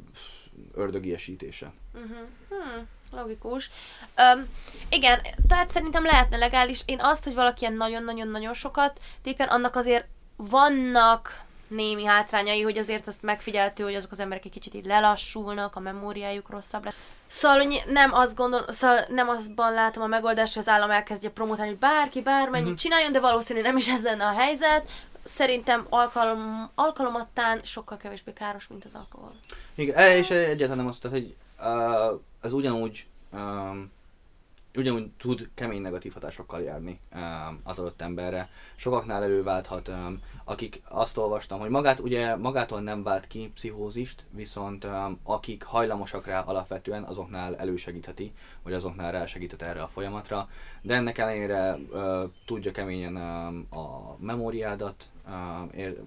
ördögiesítése. 0.73 1.73
Uh-huh. 1.93 2.27
Hmm, 2.49 2.87
logikus. 3.11 3.71
Um, 4.17 4.47
igen, 4.89 5.19
tehát 5.47 5.69
szerintem 5.69 6.03
lehetne 6.03 6.37
legális. 6.37 6.81
Én 6.85 6.99
azt, 7.01 7.23
hogy 7.23 7.33
valaki 7.33 7.61
ilyen 7.61 7.73
nagyon-nagyon-nagyon 7.73 8.53
sokat 8.53 8.99
tépen, 9.21 9.47
annak 9.47 9.75
azért 9.75 10.07
vannak 10.35 11.44
némi 11.67 12.03
hátrányai, 12.05 12.61
hogy 12.61 12.77
azért 12.77 13.07
azt 13.07 13.21
megfigyeltő, 13.21 13.83
hogy 13.83 13.95
azok 13.95 14.11
az 14.11 14.19
emberek 14.19 14.45
egy 14.45 14.51
kicsit 14.51 14.73
így 14.73 14.85
lelassulnak, 14.85 15.75
a 15.75 15.79
memóriájuk 15.79 16.49
rosszabb 16.49 16.83
lesz. 16.83 16.93
Szóval 17.27 17.57
hogy 17.57 17.83
nem 17.87 18.13
azt 18.13 18.35
gondol, 18.35 18.65
szóval 18.67 19.05
nem 19.09 19.29
azban 19.29 19.73
látom 19.73 20.03
a 20.03 20.07
megoldást, 20.07 20.53
hogy 20.53 20.63
az 20.63 20.69
állam 20.73 20.89
elkezdje 20.91 21.29
promotálni, 21.29 21.69
hogy 21.71 21.79
bárki 21.79 22.21
bármennyit 22.21 22.67
Mhm. 22.67 22.75
csináljon, 22.75 23.11
de 23.11 23.19
valószínű 23.19 23.61
nem 23.61 23.77
is 23.77 23.89
ez 23.89 24.01
lenne 24.03 24.25
a 24.25 24.31
helyzet. 24.33 24.89
Szerintem 25.23 25.85
alkalom, 25.89 26.69
alkalomattán 26.75 27.59
sokkal 27.63 27.97
kevésbé 27.97 28.33
káros, 28.33 28.67
mint 28.67 28.85
az 28.85 28.95
alkohol. 28.95 29.35
Igen, 29.75 29.95
e- 29.97 30.17
és 30.17 30.29
egyáltalán 30.29 30.77
nem 30.77 30.87
azt, 30.87 31.01
tehát, 31.01 31.17
hogy 31.17 31.35
uh, 31.59 32.19
ez 32.41 32.53
ugyanúgy 32.53 33.05
um, 33.31 33.91
ugyanúgy 34.77 35.09
tud 35.17 35.49
kemény 35.53 35.81
negatív 35.81 36.13
hatásokkal 36.13 36.61
járni 36.61 36.99
um, 37.15 37.59
az 37.63 37.79
adott 37.79 38.01
emberre. 38.01 38.49
Sokaknál 38.75 39.23
előválthat, 39.23 39.87
um, 39.87 40.21
akik 40.43 40.81
azt 40.89 41.17
olvastam, 41.17 41.59
hogy 41.59 41.69
magát 41.69 41.99
ugye 41.99 42.35
magától 42.35 42.81
nem 42.81 43.03
vált 43.03 43.27
ki 43.27 43.51
pszichózist, 43.53 44.23
viszont 44.29 44.83
um, 44.83 45.19
akik 45.23 45.63
hajlamosak 45.63 46.25
rá 46.25 46.39
alapvetően, 46.39 47.03
azoknál 47.03 47.57
elősegítheti, 47.57 48.33
vagy 48.63 48.73
azoknál 48.73 49.11
rásegíthet 49.11 49.61
erre 49.61 49.81
a 49.81 49.87
folyamatra, 49.87 50.49
de 50.81 50.95
ennek 50.95 51.17
ellenére 51.17 51.77
tudja 52.45 52.71
keményen 52.71 53.15
a 53.69 54.15
memóriádat, 54.19 55.09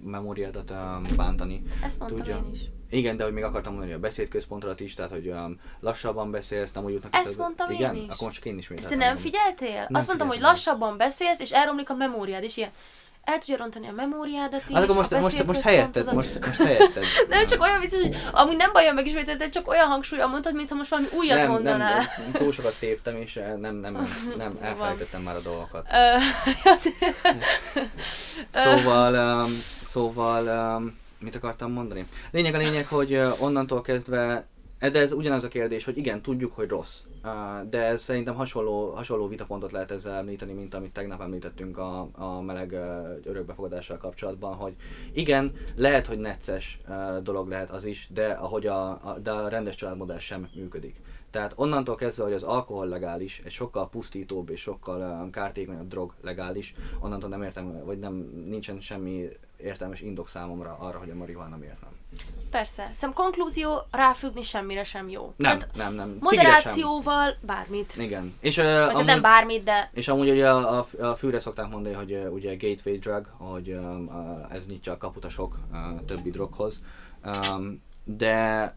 memóriádat 0.03 0.73
bántani. 1.15 1.63
Ezt 1.83 1.99
mondtam 1.99 2.19
Tudja. 2.19 2.37
én 2.37 2.51
is. 2.51 2.59
Igen, 2.89 3.17
de 3.17 3.23
hogy 3.23 3.33
még 3.33 3.43
akartam 3.43 3.71
mondani 3.73 3.93
a 3.93 3.99
beszédközpontodat 3.99 4.79
is, 4.79 4.93
tehát 4.93 5.11
hogy 5.11 5.27
um, 5.27 5.59
lassabban 5.79 6.31
beszélsz, 6.31 6.71
nem 6.71 6.83
úgy 6.83 6.93
jutnak 6.93 7.15
Ezt 7.15 7.25
eszedbe. 7.25 7.43
mondtam 7.43 7.69
én 7.69 7.75
Igen? 7.77 7.95
is. 7.95 8.01
Akkor 8.01 8.27
most 8.27 8.35
csak 8.35 8.45
én 8.45 8.57
is 8.57 8.71
Te 8.87 8.95
nem 8.95 9.15
figyeltél? 9.15 9.87
Azt 9.91 10.07
mondtam, 10.07 10.27
hogy 10.27 10.39
lassabban 10.39 10.97
beszélsz, 10.97 11.39
és 11.39 11.51
elromlik 11.51 11.89
a 11.89 11.93
memóriád, 11.93 12.43
és 12.43 12.57
ilyen 12.57 12.71
el 13.23 13.37
tudja 13.37 13.57
rontani 13.57 13.87
a 13.87 13.91
memóriádat 13.91 14.63
is, 14.67 14.75
Hát 14.75 14.83
akkor 14.83 14.95
most, 14.95 15.11
a 15.11 15.19
most, 15.19 15.45
most 15.45 15.61
helyetted, 15.61 16.13
most, 16.13 16.45
most 16.45 16.61
helyetted. 16.61 17.03
Nem 17.29 17.45
csak 17.45 17.61
olyan 17.61 17.79
vicces, 17.79 18.01
hogy 18.01 18.15
amúgy 18.31 18.55
nem 18.55 18.71
bajom 18.71 18.95
megismételni, 18.95 19.39
de 19.39 19.49
csak 19.49 19.67
olyan 19.67 19.87
hangsúlya 19.87 20.27
mondtad, 20.27 20.55
mintha 20.55 20.75
most 20.75 20.89
valami 20.89 21.07
újat 21.17 21.37
nem, 21.37 21.51
mondanál. 21.51 21.97
nem, 21.97 22.31
túl 22.31 22.51
sokat 22.51 22.75
téptem, 22.79 23.15
és 23.15 23.35
eh, 23.35 23.55
nem, 23.57 23.75
nem, 23.75 23.93
nem, 24.37 24.53
Van. 24.53 24.63
elfelejtettem 24.63 25.21
már 25.21 25.35
a 25.35 25.41
dolgokat. 25.41 25.87
Szóval, 28.51 29.43
um, 29.43 29.63
szóval 29.83 30.75
um, 30.77 30.97
mit 31.19 31.35
akartam 31.35 31.71
mondani? 31.71 32.05
Lényeg 32.31 32.53
a 32.53 32.57
lényeg, 32.57 32.87
hogy 32.87 33.21
onnantól 33.39 33.81
kezdve 33.81 34.47
de 34.79 34.99
ez 34.99 35.11
ugyanaz 35.11 35.43
a 35.43 35.47
kérdés, 35.47 35.85
hogy 35.85 35.97
igen, 35.97 36.21
tudjuk, 36.21 36.55
hogy 36.55 36.69
rossz. 36.69 36.99
De 37.69 37.83
ez 37.83 38.01
szerintem 38.01 38.35
hasonló, 38.35 38.89
hasonló 38.89 39.27
vitapontot 39.27 39.71
lehet 39.71 39.91
ezzel 39.91 40.13
említeni, 40.13 40.53
mint 40.53 40.73
amit 40.73 40.93
tegnap 40.93 41.21
említettünk 41.21 41.77
a, 41.77 42.09
a 42.11 42.41
meleg 42.41 42.71
örökbefogadással 43.23 43.97
kapcsolatban, 43.97 44.55
hogy 44.55 44.75
igen, 45.13 45.51
lehet, 45.75 46.05
hogy 46.05 46.19
necces 46.19 46.79
dolog 47.23 47.49
lehet 47.49 47.69
az 47.69 47.85
is, 47.85 48.07
de 48.13 48.27
ahogy 48.27 48.67
a, 48.67 48.89
a, 48.89 49.19
de 49.23 49.31
a 49.31 49.47
rendes 49.47 49.75
családmodell 49.75 50.19
sem 50.19 50.49
működik. 50.55 50.95
Tehát 51.29 51.53
onnantól 51.55 51.95
kezdve, 51.95 52.23
hogy 52.23 52.33
az 52.33 52.43
alkohol 52.43 52.87
legális, 52.87 53.41
egy 53.45 53.51
sokkal 53.51 53.89
pusztítóbb 53.89 54.49
és 54.49 54.61
sokkal 54.61 55.29
kártékonyabb 55.31 55.87
drog 55.87 56.13
legális, 56.21 56.73
onnantól 56.99 57.29
nem 57.29 57.43
értem, 57.43 57.85
vagy 57.85 57.99
nem, 57.99 58.13
nincsen 58.45 58.79
semmi 58.79 59.29
értelmes 59.63 60.01
indok 60.01 60.29
számomra 60.29 60.77
arra, 60.79 60.97
hogy 60.97 61.09
a 61.09 61.15
marihuana 61.15 61.57
miért 61.57 61.81
nem. 61.81 61.89
Persze. 62.49 62.89
Szem 62.91 63.13
konklúzió, 63.13 63.81
ráfüggni 63.91 64.41
semmire 64.41 64.83
sem 64.83 65.09
jó. 65.09 65.33
Nem, 65.37 65.57
Tehát 65.57 65.75
nem, 65.75 65.93
nem. 65.93 66.17
Moderációval 66.19 67.35
bármit. 67.41 67.95
Igen. 67.97 68.35
És, 68.39 68.57
uh, 68.57 68.63
Vagy 68.63 68.73
hát 68.73 68.93
amúgy, 68.93 69.05
nem 69.05 69.21
bármit, 69.21 69.63
de 69.63 69.89
és 69.93 70.07
amúgy 70.07 70.29
ugye 70.29 70.49
a, 70.49 70.77
a, 70.79 70.87
a 70.99 71.15
fűre 71.15 71.39
szokták 71.39 71.69
mondani, 71.69 71.95
hogy 71.95 72.11
uh, 72.11 72.33
ugye 72.33 72.55
gateway 72.55 72.97
drug, 72.97 73.25
hogy 73.37 73.69
um, 73.69 74.05
uh, 74.07 74.53
ez 74.55 74.65
nyitja 74.65 74.91
a 74.91 74.97
kaput 74.97 75.25
a 75.25 75.29
sok 75.29 75.57
uh, 75.71 76.05
többi 76.05 76.29
droghoz. 76.29 76.81
Um, 77.53 77.81
de 78.03 78.75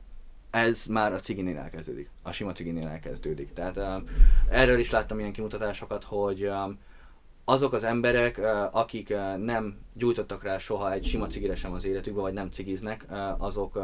ez 0.51 0.87
már 0.87 1.13
a 1.13 1.21
ciginél 1.21 1.59
elkezdődik, 1.59 2.11
a 2.23 2.33
sima 2.33 2.53
ciginél 2.53 2.89
elkezdődik. 2.89 3.53
Tehát 3.53 3.77
um, 3.77 4.05
erről 4.51 4.79
is 4.79 4.91
láttam 4.91 5.19
ilyen 5.19 5.33
kimutatásokat, 5.33 6.05
hogy 6.05 6.47
um, 6.47 6.79
azok 7.45 7.73
az 7.73 7.85
emberek, 7.85 8.41
akik 8.73 9.15
nem 9.39 9.79
gyújtottak 9.95 10.43
rá 10.43 10.59
soha 10.59 10.93
egy 10.93 11.07
sima 11.07 11.27
cigire 11.27 11.55
sem 11.55 11.73
az 11.73 11.85
életükbe, 11.85 12.21
vagy 12.21 12.33
nem 12.33 12.51
cigiznek, 12.51 13.07
azok 13.39 13.79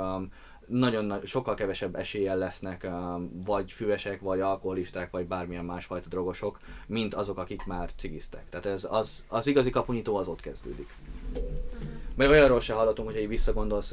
nagyon 0.67 1.05
nagy, 1.05 1.27
sokkal 1.27 1.55
kevesebb 1.55 1.95
eséllyel 1.95 2.37
lesznek 2.37 2.91
vagy 3.45 3.73
füvesek, 3.73 4.21
vagy 4.21 4.41
alkoholisták, 4.41 5.11
vagy 5.11 5.27
bármilyen 5.27 5.65
másfajta 5.65 6.09
drogosok, 6.09 6.59
mint 6.87 7.15
azok, 7.15 7.39
akik 7.39 7.65
már 7.67 7.91
cigiztek. 7.97 8.49
Tehát 8.49 8.67
ez 8.67 8.87
az, 8.91 9.25
az 9.29 9.47
igazi 9.47 9.71
kapunyító 9.71 10.17
az 10.17 10.29
ott 10.29 10.41
kezdődik. 10.41 10.95
Mert 12.15 12.31
olyanról 12.31 12.61
se 12.61 12.73
hallottunk, 12.73 13.11
hogy 13.11 13.21
így 13.21 13.29
visszagondolsz 13.29 13.93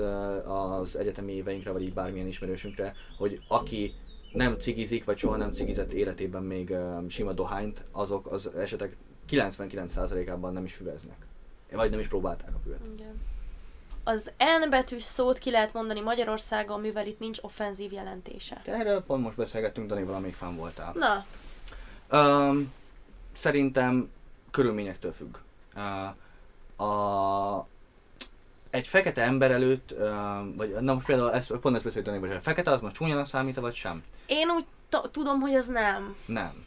az 0.80 0.98
egyetemi 0.98 1.32
éveinkre, 1.32 1.72
vagy 1.72 1.82
így 1.82 1.94
bármilyen 1.94 2.28
ismerősünkre, 2.28 2.94
hogy 3.18 3.42
aki 3.48 3.94
nem 4.34 4.58
cigizik, 4.58 5.04
vagy 5.06 5.18
soha 5.18 5.36
nem 5.36 5.54
cigizett 5.54 5.94
életében 5.94 6.44
még 6.44 6.76
sima 7.08 7.34
dohányt, 7.34 7.84
azok 7.92 8.32
az 8.32 8.52
esetek 8.56 8.98
99%-ában 9.30 10.54
nem 10.54 10.66
is 10.66 10.74
füveznek. 10.74 11.18
Vagy 11.72 11.90
nem 11.90 12.00
is 12.00 12.08
próbálták 12.08 12.50
a 12.56 12.60
füvet. 12.64 12.80
Igen. 12.94 13.22
Az 14.04 14.32
N 14.66 14.70
betűs 14.70 15.04
szót 15.04 15.38
ki 15.38 15.52
lehet 15.52 15.74
mondani 15.74 16.00
Magyarországon, 16.00 16.80
mivel 16.82 17.08
itt 17.08 17.20
nincs 17.20 17.38
offenzív 17.42 17.92
jelentése. 17.92 18.62
De 18.66 18.74
erről 18.74 19.02
pont 19.04 19.24
most 19.24 19.36
beszélgettünk, 19.38 19.88
Danival, 19.88 20.16
amíg 20.16 20.34
fán 20.34 20.56
voltál. 20.56 20.94
Na, 20.96 21.26
Um, 22.12 22.74
szerintem 23.34 24.10
körülményektől 24.52 25.14
függ. 25.14 25.36
Uh, 25.76 26.88
a, 26.88 27.68
egy 28.70 28.88
fekete 28.88 29.22
ember 29.24 29.52
előtt, 29.52 29.92
uh, 29.92 30.56
vagy 30.56 30.76
na 30.80 30.94
most 30.94 31.06
például 31.06 31.32
ezt, 31.34 31.52
pont 31.52 31.76
ezt 31.76 31.84
beszéltünk, 31.84 32.20
hogy 32.20 32.32
a 32.32 32.42
fekete 32.42 32.72
az 32.72 32.82
most 32.82 32.96
csúnyának 32.96 33.26
számít 33.28 33.56
vagy 33.56 33.76
sem? 33.76 34.04
én 34.26 34.50
úgy 34.50 34.66
t- 34.90 35.10
tudom, 35.12 35.40
hogy 35.40 35.54
az 35.54 35.68
nem. 35.68 36.16
Nem. 36.26 36.66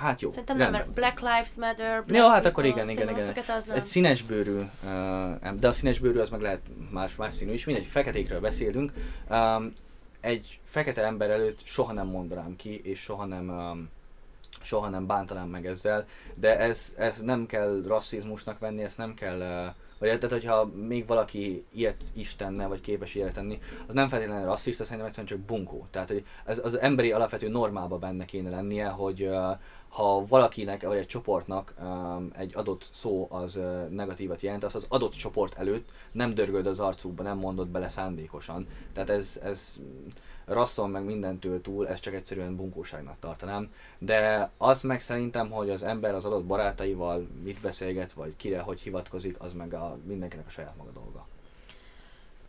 Hát 0.00 0.20
jó. 0.20 0.30
Szerintem 0.30 0.56
nem, 0.56 0.72
rendben. 0.72 0.86
mert 0.86 0.98
Black 0.98 1.20
Lives 1.20 1.56
Matter, 1.56 2.04
Black 2.04 2.22
Jó, 2.22 2.28
hát 2.28 2.44
akkor 2.44 2.64
igen, 2.64 2.88
igen, 2.88 3.08
igen. 3.08 3.26
fekete 3.26 3.52
az 3.52 3.64
nem. 3.64 3.76
Egy 3.76 3.84
színes 3.84 4.22
bőrű, 4.22 4.56
uh, 4.56 5.52
de 5.58 5.68
a 5.68 5.72
színes 5.72 5.98
bőrű 5.98 6.18
az 6.18 6.28
meg 6.28 6.40
lehet 6.40 6.60
más, 6.90 7.16
más 7.16 7.34
színű 7.34 7.52
is, 7.52 7.64
mindegy, 7.64 7.86
feketékről 7.86 8.40
beszélünk. 8.40 8.92
Um, 9.30 9.72
egy 10.20 10.60
fekete 10.64 11.04
ember 11.04 11.30
előtt 11.30 11.60
soha 11.64 11.92
nem 11.92 12.06
mondanám 12.06 12.56
ki, 12.56 12.80
és 12.84 13.00
soha 13.00 13.24
nem, 13.24 13.48
um, 13.48 13.88
soha 14.62 14.88
nem 14.88 15.06
bántanám 15.06 15.48
meg 15.48 15.66
ezzel, 15.66 16.06
de 16.34 16.58
ez, 16.58 16.94
ez 16.96 17.20
nem 17.20 17.46
kell 17.46 17.82
rasszizmusnak 17.86 18.58
venni, 18.58 18.82
ezt 18.82 18.98
nem 18.98 19.14
kell, 19.14 19.38
uh, 19.38 19.74
vagy 19.98 20.08
tehát, 20.08 20.30
hogyha 20.30 20.70
még 20.86 21.06
valaki 21.06 21.64
ilyet 21.72 22.04
is 22.14 22.36
tenne, 22.36 22.66
vagy 22.66 22.80
képes 22.80 23.14
ilyet 23.14 23.32
tenni, 23.32 23.58
az 23.86 23.94
nem 23.94 24.08
feltétlenül 24.08 24.44
rasszista, 24.44 24.84
szerintem 24.84 25.06
egyszerűen 25.06 25.32
csak 25.32 25.46
bunkó. 25.46 25.86
Tehát, 25.90 26.08
hogy 26.08 26.24
ez 26.44 26.60
az 26.64 26.78
emberi 26.78 27.12
alapvető 27.12 27.48
normába 27.48 27.98
benne 27.98 28.24
kéne 28.24 28.50
lennie, 28.50 28.86
hogy 28.86 29.22
uh, 29.22 29.58
ha 29.90 30.26
valakinek 30.26 30.82
vagy 30.82 30.96
egy 30.96 31.06
csoportnak 31.06 31.74
um, 31.82 32.30
egy 32.36 32.52
adott 32.56 32.88
szó 32.92 33.26
az 33.30 33.56
uh, 33.56 33.88
negatívat 33.88 34.40
jelent, 34.40 34.64
azt 34.64 34.74
az 34.74 34.86
adott 34.88 35.12
csoport 35.12 35.58
előtt 35.58 35.88
nem 36.12 36.34
dörgöd 36.34 36.66
az 36.66 36.80
arcukba, 36.80 37.22
nem 37.22 37.38
mondod 37.38 37.68
bele 37.68 37.88
szándékosan. 37.88 38.66
Tehát 38.92 39.10
ez, 39.10 39.40
ez 39.42 39.80
rasszon 40.44 40.90
meg 40.90 41.04
mindentől 41.04 41.60
túl, 41.60 41.88
ez 41.88 42.00
csak 42.00 42.14
egyszerűen 42.14 42.56
bunkóságnak 42.56 43.16
tartanám. 43.18 43.72
De 43.98 44.50
az 44.56 44.82
meg 44.82 45.00
szerintem, 45.00 45.50
hogy 45.50 45.70
az 45.70 45.82
ember 45.82 46.14
az 46.14 46.24
adott 46.24 46.44
barátaival 46.44 47.28
mit 47.42 47.60
beszélget, 47.60 48.12
vagy 48.12 48.36
kire, 48.36 48.60
hogy 48.60 48.80
hivatkozik, 48.80 49.40
az 49.40 49.52
meg 49.52 49.74
a, 49.74 49.96
mindenkinek 50.04 50.46
a 50.46 50.50
saját 50.50 50.76
maga 50.76 50.90
dolga. 50.90 51.26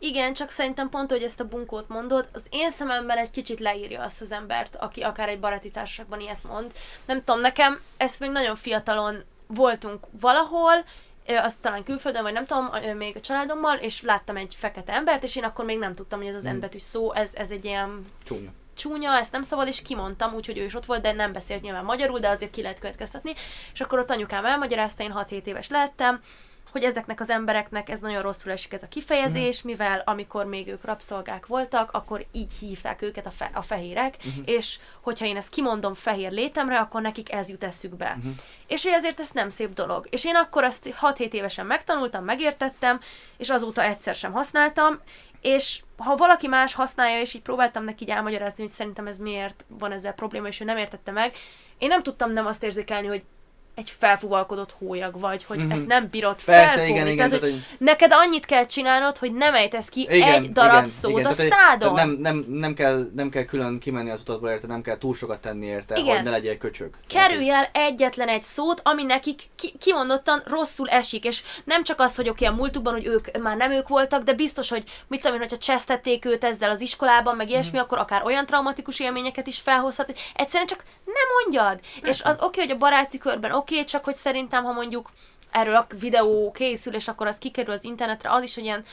Igen, 0.04 0.32
csak 0.32 0.50
szerintem 0.50 0.88
pont, 0.88 1.10
hogy 1.10 1.22
ezt 1.22 1.40
a 1.40 1.44
bunkót 1.48 1.88
mondod, 1.88 2.28
az 2.32 2.42
én 2.50 2.70
szememben 2.70 3.18
egy 3.18 3.30
kicsit 3.30 3.60
leírja 3.60 4.02
azt 4.02 4.20
az 4.20 4.32
embert, 4.32 4.76
aki 4.76 5.00
akár 5.00 5.28
egy 5.28 5.40
baráti 5.40 5.70
társaságban 5.70 6.20
ilyet 6.20 6.42
mond. 6.42 6.72
Nem 7.04 7.24
tudom, 7.24 7.40
nekem 7.40 7.80
ezt 7.96 8.20
még 8.20 8.30
nagyon 8.30 8.56
fiatalon 8.56 9.24
voltunk 9.46 10.06
valahol, 10.20 10.84
azt 11.26 11.58
talán 11.60 11.84
külföldön, 11.84 12.22
vagy 12.22 12.32
nem 12.32 12.44
tudom, 12.44 12.70
még 12.96 13.16
a 13.16 13.20
családommal, 13.20 13.76
és 13.76 14.02
láttam 14.02 14.36
egy 14.36 14.54
fekete 14.58 14.92
embert, 14.92 15.22
és 15.22 15.36
én 15.36 15.44
akkor 15.44 15.64
még 15.64 15.78
nem 15.78 15.94
tudtam, 15.94 16.18
hogy 16.18 16.28
ez 16.28 16.34
az 16.34 16.42
Hmm. 16.42 16.56
N 16.56 16.78
szó, 16.78 17.12
ez, 17.12 17.34
ez 17.34 17.50
egy 17.50 17.64
ilyen 17.64 18.06
Csúnya. 18.24 18.50
csúnya, 18.76 19.18
ezt 19.18 19.32
nem 19.32 19.42
szabad, 19.42 19.66
és 19.68 19.82
kimondtam, 19.82 20.34
úgyhogy 20.34 20.58
ő 20.58 20.64
is 20.64 20.74
ott 20.74 20.86
volt, 20.86 21.02
de 21.02 21.12
nem 21.12 21.32
beszélt 21.32 21.62
nyilván 21.62 21.84
magyarul, 21.84 22.18
de 22.18 22.28
azért 22.28 22.50
ki 22.50 22.62
lehet 22.62 22.78
következtetni. 22.78 23.32
És 23.72 23.80
akkor 23.80 23.98
ott 23.98 24.10
anyukám 24.10 24.44
elmagyarázta, 24.44 25.02
én 25.02 25.14
6-7 25.16 25.44
éves 25.44 25.68
lettem, 25.68 26.20
hogy 26.70 26.84
ezeknek 26.84 27.20
az 27.20 27.30
embereknek 27.30 27.88
ez 27.88 28.00
nagyon 28.00 28.22
rosszul 28.22 28.52
esik 28.52 28.72
ez 28.72 28.82
a 28.82 28.88
kifejezés, 28.88 29.62
mivel 29.62 30.02
amikor 30.04 30.44
még 30.46 30.68
ők 30.68 30.84
rabszolgák 30.84 31.46
voltak, 31.46 31.90
akkor 31.92 32.26
így 32.32 32.52
hívták 32.60 33.02
őket 33.02 33.26
a, 33.26 33.30
fe- 33.30 33.56
a 33.56 33.62
fehérek, 33.62 34.16
Mhm. 34.24 34.40
és 34.44 34.78
hogyha 35.00 35.24
én 35.26 35.36
ezt 35.36 35.48
kimondom 35.48 35.94
fehér 35.94 36.30
létemre, 36.32 36.78
akkor 36.78 37.00
nekik 37.00 37.32
ez 37.32 37.48
jut 37.50 37.64
eszükbe. 37.64 38.16
Mhm. 38.18 38.28
És 38.66 38.82
hogy 38.82 38.92
ezért 38.92 39.20
ez 39.20 39.30
nem 39.30 39.48
szép 39.50 39.72
dolog. 39.72 40.06
És 40.10 40.24
én 40.24 40.34
akkor 40.36 40.64
azt 40.64 40.94
6-7 41.00 41.32
évesen 41.32 41.66
megtanultam, 41.66 42.24
megértettem, 42.24 43.00
és 43.36 43.50
azóta 43.50 43.82
egyszer 43.82 44.14
sem 44.14 44.32
használtam, 44.32 45.00
és 45.40 45.82
ha 45.96 46.16
valaki 46.16 46.46
más 46.48 46.74
használja, 46.74 47.20
és 47.20 47.34
így 47.34 47.42
próbáltam 47.42 47.84
neki 47.84 48.04
így 48.04 48.10
elmagyarázni, 48.10 48.62
hogy 48.62 48.72
szerintem 48.72 49.06
ez 49.06 49.18
miért 49.18 49.64
van 49.68 49.92
ezzel 49.92 50.12
probléma, 50.12 50.46
és 50.48 50.60
ő 50.60 50.64
nem 50.64 50.76
értette 50.76 51.10
meg, 51.10 51.34
én 51.78 51.88
nem 51.88 52.02
tudtam 52.02 52.32
nem 52.32 52.46
azt 52.46 52.62
érzékelni, 52.62 53.06
hogy 53.06 53.24
egy 53.74 53.92
felfuvalkodott 53.98 54.74
hólyag 54.78 55.20
vagy, 55.20 55.44
hogy 55.44 55.58
Mhm. 55.58 55.70
ezt 55.70 55.86
nem 55.86 56.08
bírod 56.10 56.42
Persze, 56.44 56.86
igen, 56.88 57.06
igen, 57.06 57.16
tehát, 57.28 57.42
hogy 57.44 57.50
hogy- 57.50 57.64
neked 57.78 58.12
annyit 58.12 58.44
kell 58.46 58.66
csinálnod, 58.66 59.18
hogy 59.18 59.32
nem 59.32 59.54
ejtesz 59.54 59.88
ki 59.88 60.06
egy 60.08 60.52
darab 60.52 60.88
szót 60.88 61.24
a 61.24 61.34
tehát, 61.34 61.52
szádon. 61.52 61.94
tehát 61.94 62.08
nem, 62.10 62.18
nem, 62.18 62.44
nem, 62.48 62.74
kell, 62.74 63.10
nem 63.14 63.28
kell 63.30 63.44
külön 63.44 63.78
kimenni 63.78 64.10
az 64.10 64.20
utatból 64.20 64.50
érte, 64.50 64.66
nem 64.66 64.82
kell 64.82 64.98
túl 64.98 65.14
sokat 65.14 65.40
tenni 65.40 65.66
érte, 65.66 65.96
Igen. 65.98 66.14
hogy 66.14 66.24
ne 66.24 66.30
legyél 66.30 66.58
köcsög. 66.58 66.90
Kerülj 67.08 67.50
el 67.50 67.68
egyetlen 67.72 68.28
egy 68.28 68.42
szót, 68.42 68.80
ami 68.84 69.02
nekik 69.02 69.42
ki- 69.56 69.74
kimondottan 69.78 70.42
rosszul 70.46 70.88
esik, 70.88 71.24
és 71.24 71.42
nem 71.64 71.84
csak 71.84 72.00
az, 72.00 72.16
hogy 72.16 72.28
oké, 72.28 72.44
a 72.44 72.52
múltukban, 72.52 72.92
hogy 72.92 73.06
ők 73.06 73.38
már 73.42 73.56
nem 73.56 73.70
ők 73.70 73.88
voltak, 73.88 74.22
de 74.22 74.32
biztos, 74.32 74.68
hogy 74.68 74.84
mit 75.06 75.20
tudom 75.20 75.34
én, 75.34 75.40
hogyha 75.42 75.58
csesztették 75.58 76.24
őt 76.24 76.44
ezzel 76.44 76.70
az 76.70 76.80
iskolában, 76.80 77.36
meg 77.36 77.50
ilyesmi, 77.50 77.78
akkor 77.78 77.98
akár 77.98 78.22
olyan 78.24 78.46
traumatikus 78.46 79.00
élményeket 79.00 79.46
is 79.46 79.58
felhozhat. 79.58 80.12
Egyszerűen 80.34 80.68
csak 80.68 80.82
nem 81.04 81.14
mondjad. 81.42 81.80
És 82.02 82.22
az 82.22 82.38
oké, 82.40 82.60
hogy 82.60 82.70
a 82.70 82.76
baráti 82.76 83.18
körben 83.18 83.50
oké, 83.62 83.84
csak 83.84 84.04
hogy 84.04 84.14
szerintem, 84.14 84.64
ha 84.64 84.72
mondjuk 84.72 85.10
erről 85.50 85.74
a 85.74 85.86
videó 86.00 86.50
készül, 86.54 86.94
és 86.94 87.08
akkor 87.08 87.26
az 87.26 87.36
kikerül 87.36 87.72
az 87.72 87.84
internetre, 87.84 88.30
az 88.30 88.42
is, 88.42 88.54
hogy 88.54 88.64
ilyen 88.64 88.84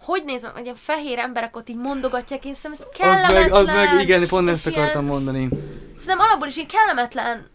hogy 0.00 0.24
nézem, 0.24 0.52
hogy 0.52 0.62
ilyen 0.62 0.74
fehér 0.74 1.18
emberek 1.18 1.56
ott 1.56 1.68
így 1.68 1.76
mondogatják, 1.76 2.44
én 2.44 2.54
szerintem 2.54 2.86
ez 2.88 2.92
Az 2.92 2.98
kellemetlen. 2.98 3.42
meg, 3.42 3.52
az 3.52 3.66
meg, 3.66 4.00
igen, 4.00 4.26
pont 4.28 4.48
ezt 4.48 4.66
ilyen- 4.66 4.78
akartam 4.80 5.04
mondani. 5.04 5.48
Szerintem 5.96 6.18
alapból 6.26 6.48
is 6.48 6.56
ilyen 6.56 6.68
kellemetlen 6.68 7.50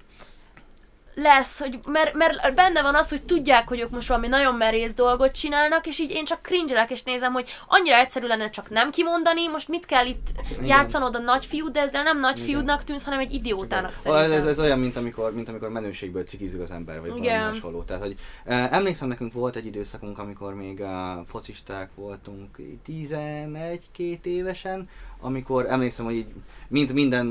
lesz, 1.22 1.60
hogy 1.60 1.80
mert, 1.88 2.14
mert 2.14 2.56
benne 2.56 2.82
van 2.82 2.96
az, 2.96 3.10
hogy 3.10 3.24
tudják, 3.24 3.68
hogy 3.68 3.80
ők 3.80 3.90
most 3.90 4.08
valami 4.08 4.28
nagyon 4.28 4.56
merész 4.56 4.94
dolgot 4.94 5.32
csinálnak, 5.32 5.88
és 5.88 6.00
így 6.00 6.12
én 6.12 6.26
csak 6.26 6.42
cringe 6.42 6.86
és 6.90 7.04
nézem, 7.04 7.34
hogy 7.34 7.50
annyira 7.68 7.96
egyszerű 7.96 8.28
lenne 8.28 8.50
csak 8.50 8.70
nem 8.70 8.92
kimondani, 8.92 9.48
most 9.48 9.68
mit 9.68 9.86
kell 9.86 10.06
itt 10.06 10.28
Igen. 10.52 10.66
játszanod 10.66 11.16
a 11.16 11.20
nagyfiúd, 11.20 11.72
de 11.72 11.82
ezzel 11.82 12.04
nem 12.04 12.20
nagy 12.20 12.36
Igen. 12.36 12.48
fiúdnak 12.48 12.84
tűnsz, 12.84 13.04
hanem 13.04 13.20
egy 13.20 13.34
idiótának 13.34 13.92
Ez, 13.92 14.00
szerintem. 14.00 14.32
ez, 14.32 14.46
ez 14.46 14.60
olyan, 14.60 14.80
mint 14.80 14.96
amikor, 14.96 15.34
mint 15.34 15.50
amikor 15.50 15.70
menőségből 15.70 16.24
cikizik 16.24 16.62
az 16.62 16.72
ember, 16.72 17.00
vagy 17.00 17.10
valami 17.10 17.26
Igen. 17.26 17.48
hasonló. 17.48 17.84
Tehát, 17.84 18.04
hogy, 18.04 18.18
emlékszem, 18.46 19.08
nekünk 19.08 19.34
volt 19.34 19.56
egy 19.56 19.66
időszakunk, 19.66 20.20
amikor 20.20 20.54
még 20.54 20.80
uh, 20.80 20.90
focisták 21.28 21.90
voltunk 21.96 22.58
11-2 22.88 24.24
évesen, 24.24 24.90
amikor 25.20 25.66
emlékszem, 25.70 26.06
hogy 26.06 26.16
így, 26.16 26.34
mint 26.68 26.94
minden, 26.94 27.26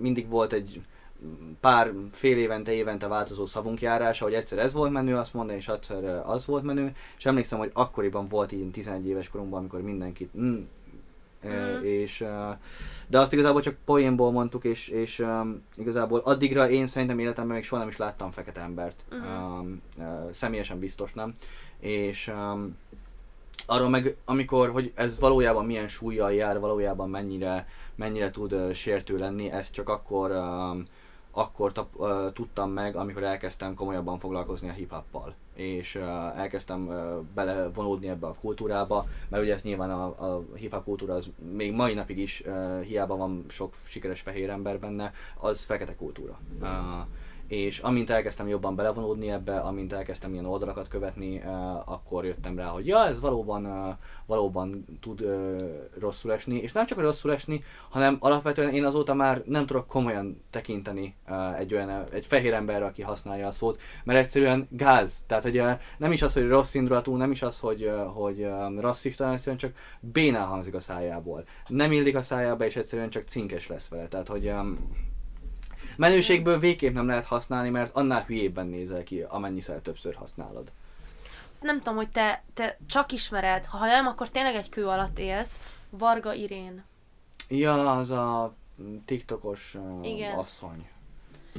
mindig 0.00 0.28
volt 0.28 0.52
egy 0.52 0.80
pár 1.60 1.92
fél 2.10 2.36
évente, 2.36 2.72
évente 2.72 3.08
változó 3.08 3.46
szavunk 3.46 3.80
járása, 3.80 4.24
hogy 4.24 4.34
egyszer 4.34 4.58
ez 4.58 4.72
volt 4.72 4.92
menő 4.92 5.16
azt 5.16 5.34
mondani, 5.34 5.58
és 5.58 5.68
egyszer 5.68 6.04
eh, 6.04 6.28
az 6.28 6.46
volt 6.46 6.62
menő, 6.62 6.94
és 7.18 7.26
emlékszem, 7.26 7.58
hogy 7.58 7.70
akkoriban 7.72 8.28
volt 8.28 8.52
így 8.52 8.70
11 8.70 9.06
éves 9.06 9.28
korunkban, 9.28 9.58
amikor 9.58 9.82
mindenkit 9.82 10.36
mm, 10.38 10.60
mm. 11.46 11.82
és 11.82 12.20
uh, 12.20 12.56
de 13.06 13.18
azt 13.18 13.32
igazából 13.32 13.60
csak 13.60 13.76
poénból 13.84 14.32
mondtuk, 14.32 14.64
és, 14.64 14.88
és 14.88 15.18
um, 15.18 15.62
igazából 15.76 16.20
addigra 16.24 16.70
én 16.70 16.86
szerintem 16.86 17.18
életemben 17.18 17.54
még 17.54 17.64
soha 17.64 17.80
nem 17.80 17.90
is 17.90 17.96
láttam 17.96 18.30
fekete 18.30 18.60
embert, 18.60 19.04
mm. 19.14 19.18
um, 19.18 19.82
uh, 19.96 20.30
személyesen 20.30 20.78
biztos 20.78 21.12
nem, 21.12 21.32
és 21.78 22.28
um, 22.28 22.76
arról 23.66 23.88
meg, 23.88 24.16
amikor, 24.24 24.70
hogy 24.70 24.92
ez 24.94 25.18
valójában 25.18 25.64
milyen 25.64 25.88
súlyjal 25.88 26.32
jár, 26.32 26.60
valójában 26.60 27.10
mennyire, 27.10 27.66
mennyire 27.94 28.30
tud 28.30 28.52
uh, 28.52 28.72
sértő 28.72 29.18
lenni, 29.18 29.50
ez 29.50 29.70
csak 29.70 29.88
akkor 29.88 30.30
um, 30.30 30.84
akkor 31.32 31.72
tap, 31.72 31.88
uh, 31.96 32.32
tudtam 32.32 32.70
meg, 32.70 32.96
amikor 32.96 33.22
elkezdtem 33.22 33.74
komolyabban 33.74 34.18
foglalkozni 34.18 34.68
a 34.68 34.72
hip-hoppal 34.72 35.34
és 35.54 35.94
uh, 35.94 36.38
elkezdtem 36.38 36.86
uh, 36.86 37.18
belevonódni 37.34 38.08
ebbe 38.08 38.26
a 38.26 38.34
kultúrába, 38.40 39.06
mert 39.28 39.42
ugye 39.42 39.54
ez 39.54 39.62
nyilván 39.62 39.90
a, 39.90 40.04
a 40.04 40.44
hip-hop 40.54 40.84
kultúra 40.84 41.14
az 41.14 41.28
még 41.52 41.72
mai 41.72 41.94
napig 41.94 42.18
is 42.18 42.42
uh, 42.46 42.80
hiába 42.80 43.16
van 43.16 43.44
sok 43.48 43.74
sikeres 43.84 44.20
fehér 44.20 44.50
ember 44.50 44.78
benne, 44.78 45.12
az 45.40 45.64
fekete 45.64 45.96
kultúra. 45.96 46.38
Uh, 46.60 46.68
és 47.52 47.78
amint 47.78 48.10
elkezdtem 48.10 48.48
jobban 48.48 48.74
belevonódni 48.74 49.30
ebbe, 49.30 49.58
amint 49.58 49.92
elkezdtem 49.92 50.32
ilyen 50.32 50.44
oldalakat 50.46 50.88
követni, 50.88 51.36
uh, 51.36 51.92
akkor 51.92 52.24
jöttem 52.24 52.58
rá, 52.58 52.66
hogy 52.66 52.86
ja, 52.86 53.06
ez 53.06 53.20
valóban, 53.20 53.66
uh, 53.66 53.94
valóban 54.26 54.84
tud 55.00 55.20
uh, 55.20 55.62
rosszul 55.98 56.32
esni, 56.32 56.56
és 56.56 56.72
nem 56.72 56.86
csak 56.86 57.00
rosszul 57.00 57.32
esni, 57.32 57.64
hanem 57.90 58.16
alapvetően 58.20 58.74
én 58.74 58.84
azóta 58.84 59.14
már 59.14 59.42
nem 59.46 59.66
tudok 59.66 59.86
komolyan 59.86 60.42
tekinteni 60.50 61.14
egy 61.58 61.74
olyan, 61.74 62.04
egy 62.12 62.26
fehér 62.26 62.52
emberre, 62.52 62.84
aki 62.84 63.02
használja 63.02 63.46
a 63.46 63.52
szót, 63.52 63.80
mert 64.04 64.18
egyszerűen 64.18 64.68
gáz, 64.70 65.14
tehát 65.26 65.42
hogy 65.42 65.62
nem 65.98 66.12
is 66.12 66.22
az, 66.22 66.32
hogy 66.32 66.48
rossz 66.48 66.74
indulatú, 66.74 67.16
nem 67.16 67.30
is 67.30 67.42
az, 67.42 67.58
hogy, 67.58 67.90
hogy 68.14 68.48
rasszista, 68.78 69.32
egyszerűen 69.32 69.56
csak 69.56 69.72
bénál 70.00 70.46
hangzik 70.46 70.74
a 70.74 70.80
szájából. 70.80 71.44
Nem 71.66 71.92
illik 71.92 72.16
a 72.16 72.22
szájába, 72.22 72.64
és 72.64 72.76
egyszerűen 72.76 73.10
csak 73.10 73.22
cinkes 73.22 73.66
lesz 73.66 73.88
vele, 73.88 74.08
tehát 74.08 74.28
hogy 74.28 74.52
Menőségből 75.96 76.58
végképp 76.58 76.94
nem 76.94 77.06
lehet 77.06 77.24
használni, 77.24 77.68
mert 77.68 77.94
annál 77.94 78.24
hülyébben 78.24 78.66
nézel 78.66 79.02
ki, 79.02 79.20
amennyiszer 79.20 79.78
többször 79.78 80.14
használod. 80.14 80.72
Nem 81.60 81.78
tudom, 81.78 81.96
hogy 81.96 82.10
te, 82.10 82.42
te 82.54 82.78
csak 82.88 83.12
ismered, 83.12 83.66
ha 83.66 83.86
nem, 83.86 84.06
akkor 84.06 84.30
tényleg 84.30 84.54
egy 84.54 84.68
kő 84.68 84.86
alatt 84.86 85.18
élsz. 85.18 85.60
Varga 85.90 86.32
Irén. 86.32 86.84
Ja, 87.48 87.96
az 87.96 88.10
a 88.10 88.54
TikTokos 89.04 89.74
uh, 89.74 90.06
Igen. 90.08 90.38
asszony. 90.38 90.88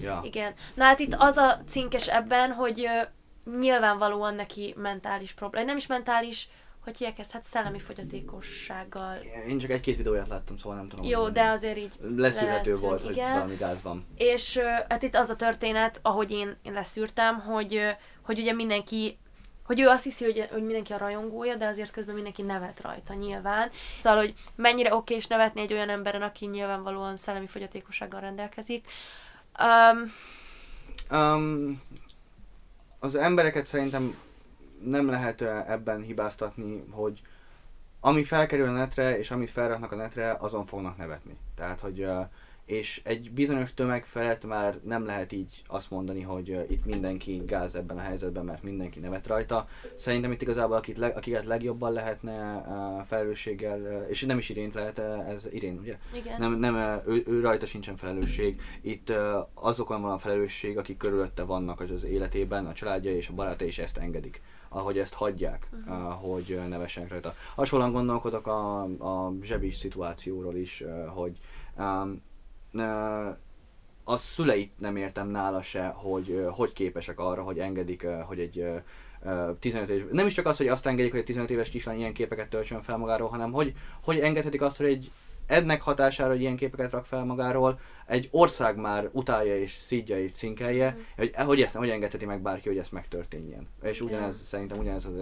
Ja. 0.02 0.22
Igen. 0.24 0.54
Na 0.74 0.84
hát 0.84 1.00
itt 1.00 1.16
az 1.18 1.38
a 1.38 1.62
cinkes 1.68 2.08
ebben, 2.08 2.52
hogy 2.52 2.80
uh, 2.80 3.58
nyilvánvalóan 3.60 4.36
neki 4.36 4.74
mentális 4.78 5.34
probléma. 5.34 5.66
Nem 5.66 5.78
is 5.78 5.88
mentális, 5.88 6.50
hogy 6.84 6.98
hívják 6.98 7.20
ezt, 7.20 7.32
hát 7.32 7.44
szellemi 7.44 7.80
fogyatékossággal. 7.80 9.16
Én 9.48 9.58
csak 9.58 9.70
egy-két 9.70 9.98
videóját 9.98 10.28
láttam, 10.28 10.58
szóval 10.58 10.78
nem 10.78 10.90
tudom. 10.90 11.06
Jó, 11.06 11.30
de 11.30 11.44
azért 11.44 11.78
így 11.78 11.94
Leszűrhető 12.16 12.76
volt, 12.76 13.10
igen. 13.10 13.26
hogy 13.26 13.34
valami 13.34 13.56
gáz 13.56 13.82
van. 13.82 14.06
És 14.16 14.58
hát 14.90 15.04
itt 15.04 15.16
az 15.16 15.30
a 15.30 15.36
történet, 15.36 16.00
ahogy 16.02 16.32
én, 16.32 16.56
én 16.62 16.74
leszűrtem, 16.74 17.40
hogy, 17.40 17.82
hogy 18.22 18.40
ugye 18.40 18.54
mindenki 18.54 19.18
hogy 19.64 19.80
ő 19.80 19.88
azt 19.88 20.04
hiszi, 20.04 20.24
hogy, 20.24 20.48
hogy 20.52 20.64
mindenki 20.64 20.94
a 20.94 20.98
rajongója, 20.98 21.56
de 21.56 21.68
azért 21.68 21.92
közben 21.92 22.14
mindenki 22.14 22.42
nevet 22.42 22.82
rajta 22.82 23.14
nyilván. 23.14 23.70
Szóval, 24.02 24.20
hogy 24.20 24.34
mennyire 24.56 24.96
oké 24.96 25.16
és 25.16 25.28
nevetni 25.28 25.62
egy 25.62 25.74
olyan 25.74 25.90
emberen, 25.90 26.22
aki 26.22 26.46
nyilvánvalóan 26.46 27.18
szellemi 27.18 27.48
fogyatékossággal 27.48 28.20
rendelkezik. 28.20 28.88
Um, 29.60 30.14
um, 31.20 31.82
az 33.00 33.16
embereket 33.16 33.66
szerintem 33.66 34.18
nem 34.86 35.10
lehet 35.10 35.42
ebben 35.68 36.02
hibáztatni, 36.02 36.84
hogy 36.90 37.22
ami 38.00 38.24
felkerül 38.24 38.68
a 38.68 38.72
netre, 38.72 39.18
és 39.18 39.32
amit 39.32 39.50
felraknak 39.50 39.92
a 39.92 39.96
netre, 39.96 40.38
azon 40.40 40.66
fognak 40.66 40.98
nevetni. 40.98 41.38
Tehát, 41.56 41.80
hogy 41.80 42.08
és 42.66 43.02
egy 43.04 43.32
bizonyos 43.32 43.74
tömeg 43.74 44.06
felett 44.06 44.46
már 44.46 44.80
nem 44.84 45.06
lehet 45.06 45.32
így 45.32 45.64
azt 45.68 45.92
mondani, 45.92 46.22
hogy 46.22 46.66
itt 46.70 46.86
mindenki 46.86 47.42
gáz 47.46 47.76
ebben 47.76 47.98
a 47.98 48.02
helyzetben, 48.02 48.46
mert 48.46 48.64
mindenki 48.64 49.00
nevet 49.00 49.28
rajta. 49.28 49.68
Szerintem 49.96 50.32
itt 50.32 50.42
igazából 50.42 50.76
akit 50.76 50.98
le, 50.98 51.08
akiket 51.08 51.46
legjobban 51.46 51.94
lehetne 51.94 52.64
felelősséggel, 53.06 54.06
és 54.10 54.22
nem 54.22 54.38
is 54.38 54.50
irént 54.50 54.74
lehet, 54.74 55.00
ez 55.30 55.48
irén, 55.52 55.78
ugye? 55.78 55.98
Igen. 56.14 56.40
Nem, 56.40 56.54
nem 56.54 57.02
ő, 57.08 57.24
ő 57.28 57.40
rajta 57.40 57.66
sincsen 57.66 57.96
felelősség. 57.96 58.62
Itt 58.82 59.14
azokon 59.54 60.02
van 60.02 60.12
a 60.12 60.18
felelősség, 60.18 60.78
akik 60.78 60.98
körülötte 60.98 61.44
vannak 61.44 61.80
az, 61.80 61.92
az 61.92 62.04
életében, 62.04 62.66
a 62.66 62.74
családja 62.74 63.16
és 63.16 63.28
a 63.28 63.34
barátai, 63.34 63.68
és 63.68 63.80
ezt 63.80 63.98
engedik 63.98 64.42
ahogy 64.74 64.98
ezt 64.98 65.14
hagyják, 65.14 65.70
uh-huh. 65.88 66.12
hogy 66.12 66.60
nevessenek 66.68 67.10
rajta. 67.10 67.34
Hasonlóan 67.56 67.92
gondolkodok 67.92 68.48
a, 68.48 68.82
a 68.84 69.34
zsebi 69.42 69.72
szituációról 69.72 70.56
is, 70.56 70.84
hogy 71.08 71.38
um, 71.78 72.22
a 74.04 74.18
szüleit 74.18 74.72
nem 74.80 74.96
értem 74.96 75.28
nála 75.28 75.62
se, 75.62 75.88
hogy 75.88 76.46
hogy 76.52 76.74
képesek 76.74 77.20
arra, 77.20 77.44
hogy 77.44 77.60
engedik, 77.60 78.08
hogy 78.26 78.40
egy 78.40 78.66
15 79.60 79.90
éves, 79.90 80.08
nem 80.12 80.26
is 80.26 80.34
csak 80.34 80.46
az, 80.46 80.58
hogy 80.58 80.68
azt 80.68 80.86
engedik, 80.86 81.12
hogy 81.12 81.20
egy 81.20 81.26
15 81.26 81.50
éves 81.50 81.70
kislány 81.70 81.98
ilyen 81.98 82.14
képeket 82.14 82.50
töltsön 82.50 82.82
fel 82.82 82.98
magáról, 82.98 83.30
hanem 83.30 83.52
hogy, 83.52 83.74
hogy 84.02 84.20
engedhetik 84.20 84.62
azt, 84.62 84.78
hogy 84.78 84.86
egy 84.86 85.12
ennek 85.48 85.82
hatására, 85.82 86.30
hogy 86.30 86.42
ilyen 86.42 86.56
képeket 86.56 86.92
rak 86.92 87.06
fel 87.06 87.24
magáról, 87.24 87.80
egy 88.06 88.28
ország 88.32 88.78
már 88.78 89.10
utálja 89.12 89.60
és 89.60 89.74
szídja 89.74 90.20
és 90.20 90.32
cinkelje, 90.32 90.96
mm. 90.98 91.02
hogy, 91.16 91.32
hogy 91.36 91.62
ezt 91.62 91.76
hogy 91.76 91.90
engedheti 91.90 92.26
meg 92.26 92.42
bárki, 92.42 92.68
hogy 92.68 92.78
ezt 92.78 92.92
megtörténjen. 92.92 93.68
És 93.82 94.02
ugyanez, 94.02 94.36
yeah. 94.36 94.48
szerintem 94.48 94.80
ugyanez 94.80 95.06
az 95.06 95.14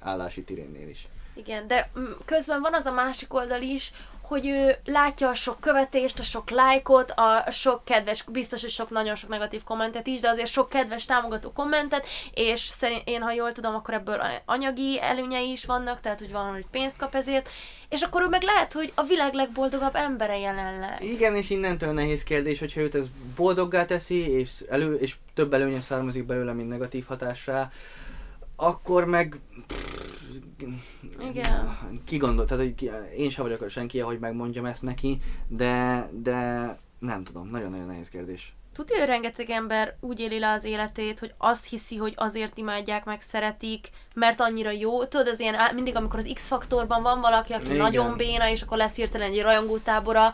állási 0.00 0.42
tirénnél 0.42 0.88
is. 0.88 1.06
Igen, 1.34 1.66
de 1.66 1.90
közben 2.24 2.60
van 2.60 2.74
az 2.74 2.84
a 2.84 2.92
másik 2.92 3.34
oldal 3.34 3.62
is, 3.62 3.92
hogy 4.30 4.46
ő 4.46 4.76
látja 4.84 5.28
a 5.28 5.34
sok 5.34 5.60
követést, 5.60 6.18
a 6.18 6.22
sok 6.22 6.50
lájkot, 6.50 7.10
a 7.10 7.44
sok 7.50 7.84
kedves, 7.84 8.24
biztos, 8.28 8.60
hogy 8.60 8.70
sok 8.70 8.90
nagyon 8.90 9.14
sok 9.14 9.30
negatív 9.30 9.62
kommentet 9.62 10.06
is, 10.06 10.20
de 10.20 10.28
azért 10.28 10.50
sok 10.50 10.68
kedves 10.68 11.04
támogató 11.04 11.52
kommentet, 11.52 12.06
és 12.34 12.60
szerint 12.60 13.02
én, 13.04 13.20
ha 13.20 13.32
jól 13.32 13.52
tudom, 13.52 13.74
akkor 13.74 13.94
ebből 13.94 14.20
anyagi 14.44 15.00
előnyei 15.00 15.50
is 15.50 15.64
vannak, 15.64 16.00
tehát 16.00 16.18
hogy 16.18 16.32
van, 16.32 16.52
hogy 16.52 16.66
pénzt 16.70 16.96
kap 16.96 17.14
ezért, 17.14 17.48
és 17.88 18.02
akkor 18.02 18.22
ő 18.22 18.26
meg 18.28 18.42
lehet, 18.42 18.72
hogy 18.72 18.92
a 18.94 19.02
világ 19.02 19.34
legboldogabb 19.34 19.94
embere 19.94 20.38
jelenleg. 20.38 21.02
Igen, 21.02 21.36
és 21.36 21.50
innentől 21.50 21.92
nehéz 21.92 22.22
kérdés, 22.22 22.58
hogyha 22.58 22.80
őt 22.80 22.94
ez 22.94 23.04
boldoggá 23.36 23.84
teszi, 23.84 24.28
és, 24.28 24.64
elő, 24.68 24.94
és 24.94 25.14
több 25.34 25.52
előnye 25.52 25.80
származik 25.80 26.26
belőle, 26.26 26.52
mint 26.52 26.68
negatív 26.68 27.06
hatásra, 27.06 27.72
akkor 28.56 29.04
meg 29.04 29.40
igen. 31.28 31.78
Ki 32.04 32.16
gondol, 32.16 32.44
tehát 32.44 32.64
hogy 32.64 32.92
én 33.16 33.30
sem 33.30 33.44
vagyok 33.44 33.70
senki, 33.70 33.98
hogy 33.98 34.18
megmondjam 34.18 34.64
ezt 34.64 34.82
neki, 34.82 35.20
de, 35.48 36.06
de 36.12 36.76
nem 36.98 37.24
tudom, 37.24 37.48
nagyon-nagyon 37.48 37.86
nehéz 37.86 38.08
kérdés. 38.08 38.54
Tudja, 38.72 38.98
hogy 38.98 39.06
rengeteg 39.06 39.50
ember 39.50 39.96
úgy 40.00 40.20
éli 40.20 40.38
le 40.38 40.52
az 40.52 40.64
életét, 40.64 41.18
hogy 41.18 41.34
azt 41.38 41.66
hiszi, 41.66 41.96
hogy 41.96 42.12
azért 42.16 42.58
imádják, 42.58 43.04
meg 43.04 43.20
szeretik, 43.20 43.88
mert 44.14 44.40
annyira 44.40 44.70
jó. 44.70 45.04
Tudod, 45.04 45.28
az 45.28 45.40
ilyen, 45.40 45.74
mindig 45.74 45.96
amikor 45.96 46.18
az 46.18 46.30
X-faktorban 46.34 47.02
van 47.02 47.20
valaki, 47.20 47.52
aki 47.52 47.64
Igen. 47.64 47.76
nagyon 47.76 48.16
béna, 48.16 48.48
és 48.48 48.62
akkor 48.62 48.76
lesz 48.76 48.94
hirtelen 48.94 49.30
egy 49.30 49.42
rajongótábora, 49.42 50.32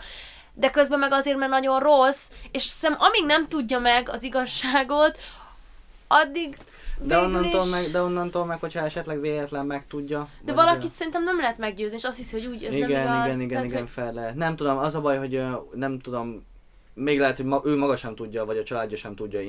de 0.54 0.70
közben 0.70 0.98
meg 0.98 1.12
azért, 1.12 1.38
mert 1.38 1.50
nagyon 1.50 1.80
rossz, 1.80 2.30
és 2.52 2.62
szem, 2.62 2.96
amíg 2.98 3.24
nem 3.26 3.48
tudja 3.48 3.78
meg 3.78 4.08
az 4.08 4.22
igazságot, 4.22 5.18
addig 6.06 6.56
de 7.02 7.18
onnantól, 7.18 7.64
is... 7.64 7.70
meg, 7.70 7.90
de 7.90 8.02
onnantól 8.02 8.44
meg, 8.44 8.60
hogyha 8.60 8.80
esetleg 8.80 9.20
véletlen 9.20 9.66
megtudja. 9.66 10.28
De 10.44 10.52
valakit 10.52 10.88
de... 10.88 10.94
szerintem 10.94 11.24
nem 11.24 11.36
lehet 11.36 11.58
meggyőzni, 11.58 11.96
és 11.96 12.04
azt 12.04 12.16
hiszi, 12.16 12.40
hogy 12.40 12.46
úgy, 12.46 12.62
ez 12.64 12.74
igen, 12.74 12.90
nem 12.90 13.14
igaz. 13.14 13.26
Igen, 13.26 13.40
igen, 13.40 13.48
Tehát, 13.48 13.64
igen, 13.64 13.80
hogy... 13.80 13.90
fel 13.90 14.12
lehet. 14.12 14.34
Nem 14.34 14.56
tudom, 14.56 14.78
az 14.78 14.94
a 14.94 15.00
baj, 15.00 15.18
hogy 15.18 15.42
nem 15.74 15.98
tudom, 15.98 16.44
még 16.96 17.18
lehet, 17.18 17.36
hogy 17.36 17.46
ma, 17.46 17.60
ő 17.64 17.76
maga 17.76 17.96
sem 17.96 18.14
tudja, 18.14 18.44
vagy 18.44 18.56
a 18.56 18.62
családja 18.62 18.96
sem 18.96 19.14
tudja 19.14 19.40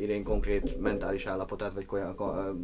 Irén 0.00 0.24
konkrét 0.24 0.80
mentális 0.80 1.26
állapotát, 1.26 1.72
vagy 1.72 1.86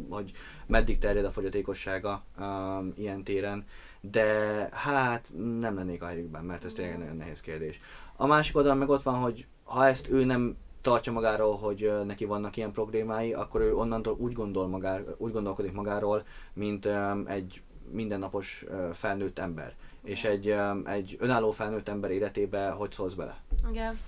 hogy 0.09 0.31
meddig 0.65 0.97
terjed 0.97 1.25
a 1.25 1.31
fogyatékossága 1.31 2.23
um, 2.39 2.93
ilyen 2.95 3.23
téren, 3.23 3.65
de 4.01 4.25
hát 4.71 5.29
nem 5.59 5.75
lennék 5.75 6.03
a 6.03 6.05
helyükben, 6.05 6.43
mert 6.43 6.63
ez 6.63 6.73
tényleg 6.73 6.97
nagyon 6.97 7.15
nehéz 7.15 7.41
kérdés. 7.41 7.79
A 8.15 8.25
másik 8.25 8.55
oldalon 8.55 8.77
meg 8.77 8.89
ott 8.89 9.03
van, 9.03 9.15
hogy 9.15 9.45
ha 9.63 9.87
ezt 9.87 10.09
ő 10.09 10.23
nem 10.23 10.55
tartja 10.83 11.11
magáról, 11.11 11.57
hogy 11.57 11.93
neki 12.05 12.25
vannak 12.25 12.57
ilyen 12.57 12.71
problémái, 12.71 13.33
akkor 13.33 13.61
ő 13.61 13.75
onnantól 13.75 14.15
úgy, 14.19 14.33
gondol 14.33 14.67
magár, 14.67 15.03
úgy 15.17 15.31
gondolkodik 15.31 15.71
magáról, 15.71 16.23
mint 16.53 16.87
egy 17.25 17.61
mindennapos 17.91 18.65
felnőtt 18.93 19.39
ember. 19.39 19.73
És 20.03 20.23
egy, 20.23 20.55
egy 20.85 21.17
önálló 21.19 21.51
felnőtt 21.51 21.87
ember 21.87 22.11
életébe 22.11 22.69
hogy 22.69 22.91
szólsz 22.91 23.13
bele? 23.13 23.37
Igen. 23.69 23.99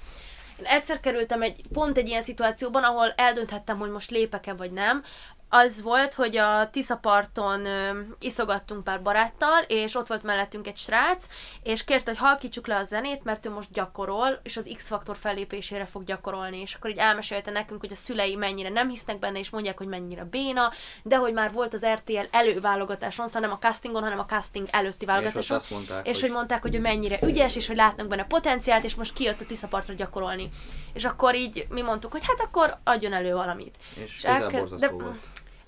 Én 0.60 0.66
egyszer 0.66 1.00
kerültem 1.00 1.42
egy, 1.42 1.62
pont 1.74 1.98
egy 1.98 2.08
ilyen 2.08 2.22
szituációban, 2.22 2.84
ahol 2.84 3.14
eldönthettem, 3.16 3.78
hogy 3.78 3.92
most 3.92 4.12
lépek-e 4.12 4.54
vagy 4.54 4.72
nem. 4.72 5.04
Az 5.50 5.82
volt, 5.82 6.14
hogy 6.14 6.38
a 6.38 6.70
Tiszaparton 6.70 7.66
ö, 7.66 8.00
iszogattunk 8.20 8.84
pár 8.84 9.02
baráttal, 9.02 9.62
és 9.68 9.96
ott 9.96 10.08
volt 10.08 10.24
mellettünk 10.24 10.68
egy 10.68 10.78
srác, 10.78 11.28
és 11.64 11.84
kérte, 11.84 12.12
hogy 12.12 12.20
halkítsuk 12.20 12.68
le 12.68 12.76
a 12.76 12.84
zenét, 12.84 13.24
mert 13.24 13.46
ő 13.46 13.50
most 13.50 13.72
gyakorol, 13.72 14.40
és 14.44 14.58
az 14.58 14.72
X-faktor 14.76 15.18
fellépésére 15.18 15.86
fog 15.86 16.04
gyakorolni, 16.04 16.62
és 16.62 16.74
akkor 16.74 16.90
így 16.90 16.98
elmesélte 16.98 17.52
nekünk, 17.52 17.80
hogy 17.80 17.92
a 17.92 17.96
szülei 17.96 18.36
mennyire 18.36 18.70
nem 18.70 18.90
hisznek 18.90 19.20
benne, 19.20 19.40
és 19.40 19.50
mondják, 19.50 19.78
hogy 19.78 19.88
mennyire 19.88 20.24
béna, 20.24 20.72
de 21.04 21.16
hogy 21.16 21.34
már 21.34 21.52
volt 21.52 21.74
az 21.74 21.86
RTL 21.86 22.26
előválogatáson, 22.32 23.28
szóval 23.28 23.42
nem 23.42 23.52
a 23.52 23.60
castingon, 23.60 24.04
hanem 24.04 24.20
a 24.20 24.26
casting 24.26 24.68
előtti 24.72 24.96
És 25.00 25.06
válogatáson, 25.06 25.58
azt 25.58 25.70
mondták, 25.70 26.08
és 26.08 26.22
hogy 26.22 26.32
mondták, 26.32 26.62
hogy 26.62 26.76
ő 26.76 26.80
mennyire 26.80 27.20
ügyes, 27.22 27.56
és 27.56 27.68
hogy 27.68 27.76
látnak 27.76 28.08
benne 28.08 28.26
potenciált, 28.26 28.84
és 28.84 28.96
most 28.96 29.14
kijött 29.14 29.42
a 29.42 29.46
Tiszapartra 29.46 29.94
gyakorolni. 29.94 30.50
És 30.94 31.06
akkor 31.06 31.36
így 31.36 31.66
mi 31.70 31.82
mondtuk, 31.82 32.12
hogy 32.12 32.26
hát 32.26 32.40
akkor 32.40 32.78
adjon 32.84 33.14
elő 33.14 33.34
valamit. 33.34 33.78
és 33.96 34.16
és 34.16 34.24
elke- 34.24 34.76
de- 34.76 34.88
volt. 34.88 35.20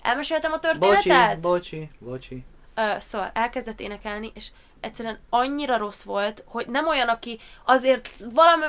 Elmeséltem 0.08 0.52
a 0.52 0.58
Bocsi, 0.58 0.78
történetet? 0.78 1.40
bocsi, 1.40 1.88
bocsi. 1.98 2.44
Ö, 2.74 2.82
szóval 2.98 3.30
elkezdett 3.34 3.80
énekelni, 3.80 4.32
és 4.34 4.46
egyszerűen 4.80 5.18
annyira 5.30 5.76
rossz 5.76 6.02
volt, 6.02 6.42
hogy 6.46 6.66
nem 6.68 6.86
olyan, 6.86 7.08
aki 7.08 7.40
azért 7.64 8.10
valami, 8.34 8.64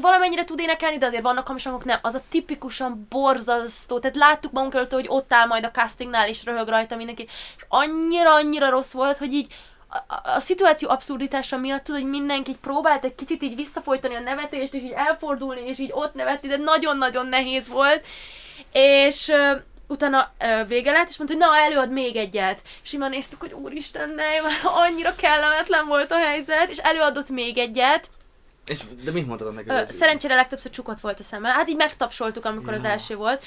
valamennyire 0.00 0.44
tud 0.44 0.60
énekelni, 0.60 0.98
de 0.98 1.06
azért 1.06 1.22
vannak 1.22 1.46
hamis 1.46 1.64
hangok, 1.64 1.84
nem. 1.84 1.98
Az 2.02 2.14
a 2.14 2.22
tipikusan 2.28 3.06
borzasztó, 3.08 3.98
tehát 3.98 4.16
láttuk 4.16 4.52
magunk 4.52 4.74
előtt, 4.74 4.92
hogy 4.92 5.06
ott 5.08 5.32
áll 5.32 5.46
majd 5.46 5.64
a 5.64 5.70
castingnál, 5.70 6.28
és 6.28 6.44
röhög 6.44 6.68
rajta 6.68 6.96
mindenki, 6.96 7.22
és 7.56 7.64
annyira-annyira 7.68 8.70
rossz 8.70 8.92
volt, 8.92 9.18
hogy 9.18 9.32
így 9.32 9.52
a, 9.88 9.96
a, 10.14 10.34
a 10.34 10.40
szituáció 10.40 10.88
abszurditása 10.88 11.56
miatt 11.56 11.84
tudod, 11.84 12.00
hogy 12.00 12.10
mindenki 12.10 12.56
próbált 12.60 13.04
egy 13.04 13.14
kicsit 13.14 13.42
így 13.42 13.56
visszafolytani 13.56 14.14
a 14.14 14.20
nevetést, 14.20 14.74
és 14.74 14.82
így 14.82 14.92
elfordulni, 14.94 15.60
és 15.60 15.78
így 15.78 15.90
ott 15.92 16.14
nevetni, 16.14 16.48
de 16.48 16.56
nagyon-nagyon 16.56 17.26
nehéz 17.26 17.68
volt. 17.68 18.06
És 18.72 19.32
utána 19.90 20.32
ö, 20.40 20.64
vége 20.64 20.92
lett, 20.92 21.08
és 21.08 21.16
mondta, 21.18 21.36
hogy 21.36 21.46
na, 21.46 21.56
előad 21.56 21.90
még 21.90 22.16
egyet. 22.16 22.60
És 22.82 22.92
így 22.92 23.00
már 23.00 23.10
néztük, 23.10 23.40
hogy 23.40 23.52
úristen, 23.52 24.08
ne, 24.08 24.22
már 24.42 24.86
annyira 24.88 25.14
kellemetlen 25.14 25.86
volt 25.86 26.10
a 26.10 26.18
helyzet, 26.18 26.70
és 26.70 26.78
előadott 26.78 27.28
még 27.28 27.58
egyet. 27.58 28.10
És, 28.66 28.78
de 29.04 29.10
mit 29.10 29.26
mondtad 29.26 29.54
neki? 29.54 29.68
Ö, 29.68 29.82
szerencsére 29.88 30.34
legtöbbször 30.34 30.70
csukott 30.70 31.00
volt 31.00 31.20
a 31.20 31.22
szeme. 31.22 31.48
Hát 31.48 31.68
így 31.68 31.76
megtapsoltuk, 31.76 32.44
amikor 32.44 32.72
az 32.72 32.82
Ja. 32.82 32.88
első 32.88 33.16
volt. 33.16 33.44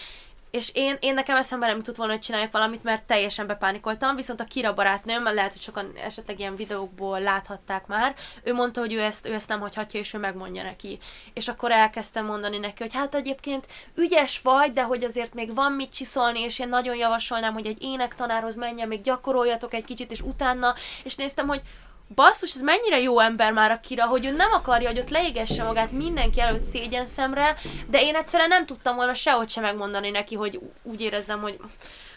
És 0.54 0.72
én, 0.74 0.98
én 1.00 1.14
nekem 1.14 1.36
eszembe 1.36 1.68
nem 1.68 1.78
jutott 1.78 1.96
volna, 1.96 2.12
hogy 2.12 2.22
csináljak 2.22 2.52
valamit, 2.52 2.84
mert 2.84 3.04
teljesen 3.04 3.48
bepánikoltam, 3.48 4.16
viszont 4.16 4.40
a 4.40 4.44
Kira 4.44 4.74
barátnőm, 4.74 5.24
lehet, 5.24 5.52
hogy 5.52 5.62
sokan 5.62 5.92
esetleg 6.04 6.40
ilyen 6.40 6.56
videókból 6.56 7.20
láthatták 7.22 7.88
már, 7.88 8.16
ő 8.44 8.54
mondta, 8.54 8.80
hogy 8.80 8.94
ő 8.94 9.02
ezt, 9.02 9.28
ő 9.28 9.34
ezt 9.34 9.48
nem 9.48 9.60
hagyhatja, 9.60 10.00
és 10.00 10.14
ő 10.14 10.18
megmondja 10.18 10.64
neki. 10.64 11.00
És 11.34 11.48
akkor 11.48 11.72
elkezdtem 11.72 12.26
mondani 12.26 12.58
neki, 12.58 12.84
hogy 12.84 12.94
hát 12.94 13.16
egyébként 13.16 13.66
ügyes 13.96 14.42
vagy, 14.42 14.72
de 14.72 14.84
hogy 14.84 15.04
azért 15.04 15.34
még 15.34 15.56
van 15.56 15.72
mit 15.72 15.94
csiszolni, 15.94 16.40
és 16.40 16.60
én 16.60 16.70
nagyon 16.70 16.96
javasolnám, 16.96 17.54
hogy 17.54 17.68
egy 17.68 17.84
énektanárhoz 17.84 18.56
menjen, 18.56 18.88
még 18.88 19.02
gyakoroljatok 19.02 19.74
egy 19.74 19.86
kicsit, 19.86 20.12
és 20.12 20.22
utána, 20.22 20.76
és 21.04 21.16
néztem, 21.16 21.48
hogy 21.48 21.62
basszus, 22.16 22.54
ez 22.56 22.62
mennyire 22.62 23.00
jó 23.00 23.20
ember 23.20 23.54
már 23.54 23.72
a 23.72 23.80
Kira, 23.80 24.06
hogy 24.06 24.26
ő 24.26 24.32
nem 24.36 24.52
akarja, 24.52 24.88
hogy 24.90 25.00
ott 25.00 25.10
leégesse 25.10 25.64
magát 25.64 25.92
mindenki 25.92 26.42
előtt 26.42 26.64
szégyen 26.64 27.06
szemre, 27.06 27.56
de 27.88 28.02
én 28.02 28.16
egyszerűen 28.16 28.50
nem 28.50 28.66
tudtam 28.66 28.96
volna 28.96 29.14
sehogy 29.14 29.50
sem 29.50 29.64
megmondani 29.64 30.10
neki, 30.10 30.36
hogy 30.36 30.60
úgy 30.84 31.02
érezzem, 31.02 31.42
hogy 31.42 31.58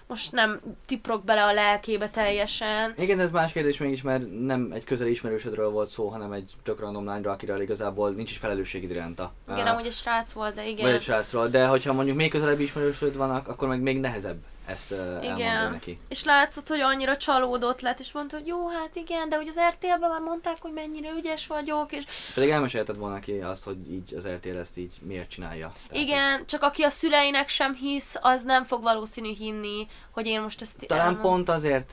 most 0.08 0.32
nem 0.32 0.60
tiprok 0.86 1.24
bele 1.24 1.44
a 1.44 1.52
lelkébe 1.52 2.08
teljesen. 2.08 2.94
Igen, 2.98 3.20
ez 3.20 3.30
más 3.30 3.52
kérdés 3.52 3.78
mégis, 3.78 4.02
mert 4.02 4.40
nem 4.40 4.70
egy 4.74 4.84
közeli 4.84 5.10
ismerősödről 5.10 5.70
volt 5.70 5.90
szó, 5.90 6.08
hanem 6.08 6.32
egy 6.32 6.52
tök 6.62 6.80
random 6.80 7.04
lányról, 7.04 7.32
akiről 7.32 7.60
igazából 7.60 8.10
nincs 8.10 8.30
is 8.30 8.36
felelősségid 8.36 8.90
iránta. 8.90 9.32
Igen, 9.52 9.66
Ah, 9.66 9.72
amúgy 9.72 9.86
egy 9.86 9.92
srác 9.92 10.32
volt, 10.32 10.54
de 10.54 10.66
igen. 10.68 10.84
Vagy 10.84 10.94
egy 10.94 11.02
srácról, 11.02 11.48
de 11.48 11.66
hogyha 11.66 11.92
mondjuk 11.92 12.16
még 12.16 12.30
közelebb 12.30 12.60
ismerősöd 12.60 13.16
vannak, 13.16 13.48
akkor 13.48 13.68
meg 13.68 13.80
még 13.80 14.00
nehezebb 14.00 14.38
ezt 14.66 14.90
uh, 14.90 15.24
Igen. 15.24 15.70
neki. 15.70 15.98
És 16.08 16.24
látszott, 16.24 16.68
hogy 16.68 16.80
annyira 16.80 17.16
csalódott 17.16 17.80
lett, 17.80 18.00
és 18.00 18.12
mondta, 18.12 18.36
hogy 18.36 18.46
jó, 18.46 18.68
hát 18.68 18.96
igen, 18.96 19.28
de 19.28 19.36
hogy 19.36 19.48
az 19.48 19.60
RTL-ben 19.70 20.10
már 20.10 20.20
mondták, 20.20 20.56
hogy 20.60 20.72
mennyire 20.72 21.10
ügyes 21.18 21.46
vagyok, 21.46 21.92
és 21.92 22.04
Pedig 22.34 22.50
elmesélted 22.50 22.96
volna 22.96 23.14
neki 23.14 23.32
azt, 23.40 23.64
hogy 23.64 23.90
így 23.92 24.14
az 24.14 24.26
RTL 24.28 24.56
ezt 24.56 24.78
így 24.78 24.94
miért 25.02 25.28
csinálja. 25.30 25.72
Tehát, 25.88 26.04
igen, 26.04 26.46
csak 26.46 26.62
aki 26.62 26.82
a 26.82 26.88
szüleinek 26.88 27.48
sem 27.48 27.74
hisz, 27.74 28.14
az 28.20 28.42
nem 28.42 28.64
fog 28.64 28.82
valószínű 28.82 29.32
hinni, 29.34 29.86
hogy 30.10 30.26
én 30.26 30.40
most 30.40 30.62
ezt 30.62 30.86
Talán 30.86 31.04
elmondom. 31.06 31.30
pont 31.30 31.48
azért, 31.48 31.86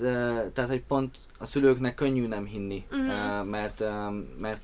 tehát 0.54 0.70
hogy 0.70 0.84
pont 0.84 1.16
a 1.38 1.46
szülőknek 1.46 1.96
könnyű 1.96 2.28
nem 2.28 2.46
hinni, 2.46 2.86
Mhm. 2.92 3.10
uh, 3.10 3.44
mert, 3.46 3.84
mert 4.40 4.62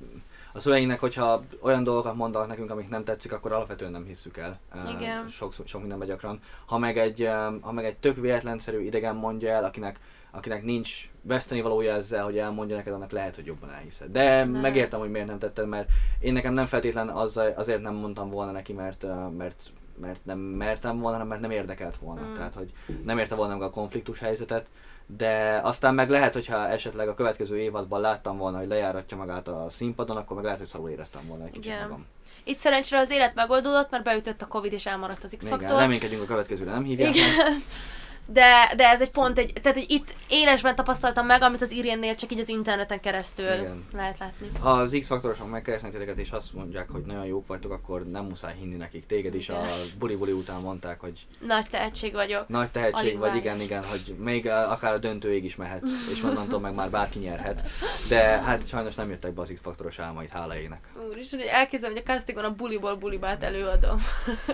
a 0.53 0.59
szüleinknek, 0.59 0.99
hogyha 0.99 1.43
olyan 1.61 1.83
dolgokat 1.83 2.15
mondanak 2.15 2.47
nekünk, 2.47 2.71
amik 2.71 2.89
nem 2.89 3.03
tetszik, 3.03 3.33
akkor 3.33 3.51
alapvetően 3.51 3.91
nem 3.91 4.05
hisszük 4.05 4.37
el. 4.37 4.59
Igen. 4.97 5.27
Sok, 5.29 5.53
sok 5.65 5.79
mindenben 5.79 6.07
gyakran. 6.07 6.39
Ha 6.65 6.77
meg, 6.77 6.97
egy, 6.97 7.29
ha 7.61 7.71
meg 7.71 7.85
egy 7.85 7.97
tök 7.97 8.15
véletlenszerű 8.15 8.79
idegen 8.79 9.15
mondja 9.15 9.49
el, 9.49 9.65
akinek, 9.65 9.99
akinek 10.31 10.63
nincs 10.63 11.09
veszteni 11.21 11.61
valója 11.61 11.93
ezzel, 11.93 12.23
hogy 12.23 12.37
elmondja 12.37 12.75
neked, 12.75 12.93
annak 12.93 13.11
lehet, 13.11 13.35
hogy 13.35 13.45
jobban 13.45 13.71
elhiszed. 13.71 14.11
De 14.11 14.23
Lehet. 14.23 14.61
megértem, 14.61 14.99
hogy 14.99 15.11
miért 15.11 15.27
nem 15.27 15.39
tetted, 15.39 15.67
mert 15.67 15.89
én 16.19 16.33
nekem 16.33 16.53
nem 16.53 16.65
feltétlen 16.65 17.09
azzal, 17.09 17.53
azért 17.55 17.81
nem 17.81 17.95
mondtam 17.95 18.29
volna 18.29 18.51
neki, 18.51 18.73
mert, 18.73 19.05
mert 19.37 19.63
mert 19.99 20.25
nem 20.25 20.39
mertem 20.39 20.99
volna, 20.99 21.11
hanem 21.11 21.27
mert 21.27 21.41
nem 21.41 21.51
érdekelt 21.51 21.97
volna. 21.97 22.21
Mm. 22.21 22.33
Tehát, 22.33 22.53
hogy 22.53 22.71
nem 23.03 23.17
érte 23.17 23.35
volna 23.35 23.53
meg 23.53 23.61
a 23.61 23.69
konfliktus 23.69 24.19
helyzetet, 24.19 24.69
de 25.17 25.59
aztán 25.63 25.93
meg 25.95 26.09
lehet, 26.09 26.33
hogyha 26.33 26.67
esetleg 26.67 27.07
a 27.07 27.13
következő 27.13 27.57
évadban 27.59 28.01
láttam 28.01 28.37
volna, 28.37 28.57
hogy 28.57 28.67
lejáratja 28.67 29.17
magát 29.17 29.47
a 29.47 29.67
színpadon, 29.69 30.17
akkor 30.17 30.35
meg 30.35 30.45
lehet, 30.45 30.59
hogy 30.59 30.67
szarul 30.67 30.89
éreztem 30.89 31.21
volna 31.27 31.43
egy 31.45 31.51
kicsit 31.51 31.65
Igen. 31.71 31.81
magam. 31.81 32.05
Itt 32.43 32.57
szerencsére 32.57 33.01
az 33.01 33.11
élet 33.11 33.35
megoldódott, 33.35 33.89
mert 33.91 34.03
beütött 34.03 34.41
a 34.41 34.47
Covid 34.47 34.73
és 34.73 34.85
elmaradt 34.85 35.23
az 35.23 35.33
Igen, 35.33 35.45
X-faktor. 35.45 35.79
reménykedjünk 35.79 36.23
a 36.23 36.25
következőre, 36.25 36.71
nem 36.71 36.83
hívják 36.83 37.13
meg. 37.13 37.23
De, 38.31 38.73
de 38.75 38.89
ez 38.89 39.01
egy 39.01 39.11
pont, 39.11 39.37
egy, 39.37 39.53
tehát 39.61 39.77
hogy 39.77 39.91
itt 39.91 40.13
élesben 40.27 40.75
tapasztaltam 40.75 41.25
meg, 41.25 41.41
amit 41.41 41.61
az 41.61 41.71
Irénnél 41.71 42.15
csak 42.15 42.31
így 42.31 42.39
az 42.39 42.49
interneten 42.49 42.99
keresztül 42.99 43.45
Igen. 43.45 43.85
lehet 43.93 44.17
látni. 44.17 44.49
Ha 44.61 44.69
az 44.69 44.97
X-faktorosok 44.99 45.49
megkeresnek 45.49 45.91
titeket 45.91 46.17
és 46.17 46.31
azt 46.31 46.53
mondják, 46.53 46.89
hogy 46.89 47.01
nagyon 47.01 47.25
jók 47.25 47.47
vagytok, 47.47 47.71
akkor 47.71 48.05
nem 48.05 48.25
muszáj 48.25 48.55
hinni 48.59 48.75
nekik. 48.75 49.05
Téged 49.05 49.35
is 49.35 49.49
a 49.49 49.61
buli-buli 49.97 50.31
után 50.31 50.61
mondták, 50.61 50.99
hogy 50.99 51.25
Nagy 51.47 51.65
tehetség 51.69 52.13
vagyok. 52.13 52.47
nagy 52.47 52.69
tehetség 52.69 52.99
Alig 52.99 53.17
vagy, 53.17 53.27
várjuk. 53.27 53.43
igen, 53.45 53.61
igen, 53.61 53.83
hogy 53.85 54.15
még 54.17 54.45
uh, 54.45 54.71
akár 54.71 54.93
a 54.93 54.97
döntőig 54.97 55.43
is 55.43 55.55
mehetsz, 55.55 55.91
és 56.13 56.23
onnantól 56.23 56.59
meg 56.59 56.73
már 56.73 56.89
bárki 56.89 57.19
nyerhet. 57.19 57.69
De 58.07 58.19
hát 58.21 58.67
sajnos 58.67 58.95
nem 58.95 59.09
jöttek 59.09 59.33
be 59.33 59.41
az 59.41 59.51
X-faktoros 59.53 59.99
álmaid, 59.99 60.29
hála 60.29 60.57
égnek. 60.57 60.87
Úristen, 61.09 61.39
hogy 61.39 61.47
elkezdem, 61.47 61.91
hogy 61.91 62.01
a 62.05 62.11
castingon 62.11 62.43
a 62.43 62.55
buliból 62.55 62.95
bulibát 62.95 63.43
előadom. 63.43 63.97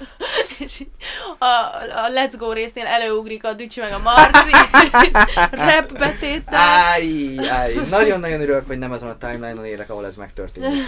és 0.65 0.79
így 0.79 0.89
a, 1.37 1.45
a 2.05 2.09
Let's 2.09 2.33
Go 2.37 2.51
résznél 2.51 2.85
előugrik 2.85 3.43
a 3.43 3.53
Dücsi 3.65 3.79
meg 3.79 3.93
a 3.93 3.99
Marci 3.99 4.51
rap 5.69 5.97
betétel. 5.97 6.59
Áj, 6.59 7.35
áj, 7.49 7.73
nagyon-nagyon 7.89 8.41
örülök, 8.41 8.67
hogy 8.67 8.77
nem 8.77 8.91
azon 8.91 9.09
a 9.09 9.17
timeline-on 9.17 9.65
élek, 9.65 9.89
ahol 9.89 10.05
ez 10.05 10.15
megtörténik. 10.15 10.71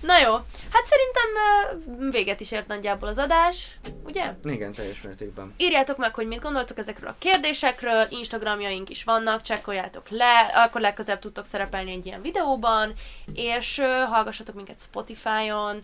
Na 0.00 0.18
jó, 0.18 0.34
hát 0.70 0.86
szerintem 0.86 2.10
véget 2.10 2.40
is 2.40 2.52
ért 2.52 2.66
nagyjából 2.66 3.08
az 3.08 3.18
adás, 3.18 3.78
ugye? 4.04 4.32
Igen, 4.44 4.72
teljes 4.72 5.00
mértékben. 5.02 5.54
Írjátok 5.56 5.96
meg, 5.96 6.14
hogy 6.14 6.26
mit 6.26 6.42
gondoltok 6.42 6.78
ezekről 6.78 7.08
a 7.08 7.16
kérdésekről, 7.18 8.06
Instagramjaink 8.08 8.90
is 8.90 9.04
vannak, 9.04 9.42
csekkoljátok 9.42 10.08
le, 10.08 10.50
akkor 10.54 10.80
legközelebb 10.80 11.20
tudtok 11.20 11.44
szerepelni 11.44 11.92
egy 11.92 12.06
ilyen 12.06 12.22
videóban, 12.22 12.92
és 13.34 13.82
hallgassatok 14.10 14.54
minket 14.54 14.80
Spotify-on, 14.80 15.80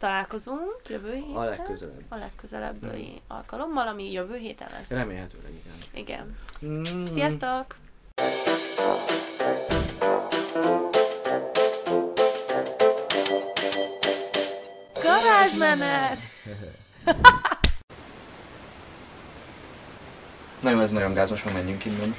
találkozunk 0.00 0.80
jövő 0.88 1.14
héten. 1.14 1.36
A 1.36 1.44
legközelebb. 1.44 2.04
A 2.08 2.16
legközelebbi 2.16 3.22
alkalommal, 3.28 3.86
ami 3.86 4.12
jövő 4.12 4.36
héten 4.36 4.68
lesz. 4.72 4.90
Remélhetőleg 4.90 5.52
igen. 5.52 5.74
Igen. 5.94 6.36
Mm. 6.64 7.04
Sziasztok! 7.04 7.76
Garázsmenet! 15.02 16.18
Nagyon 20.60 20.80
ez 20.80 20.90
nagyon 20.90 21.12
gáz, 21.12 21.30
most 21.30 21.44
már 21.44 21.54
menjünk 21.54 21.84
innen. 21.84 22.14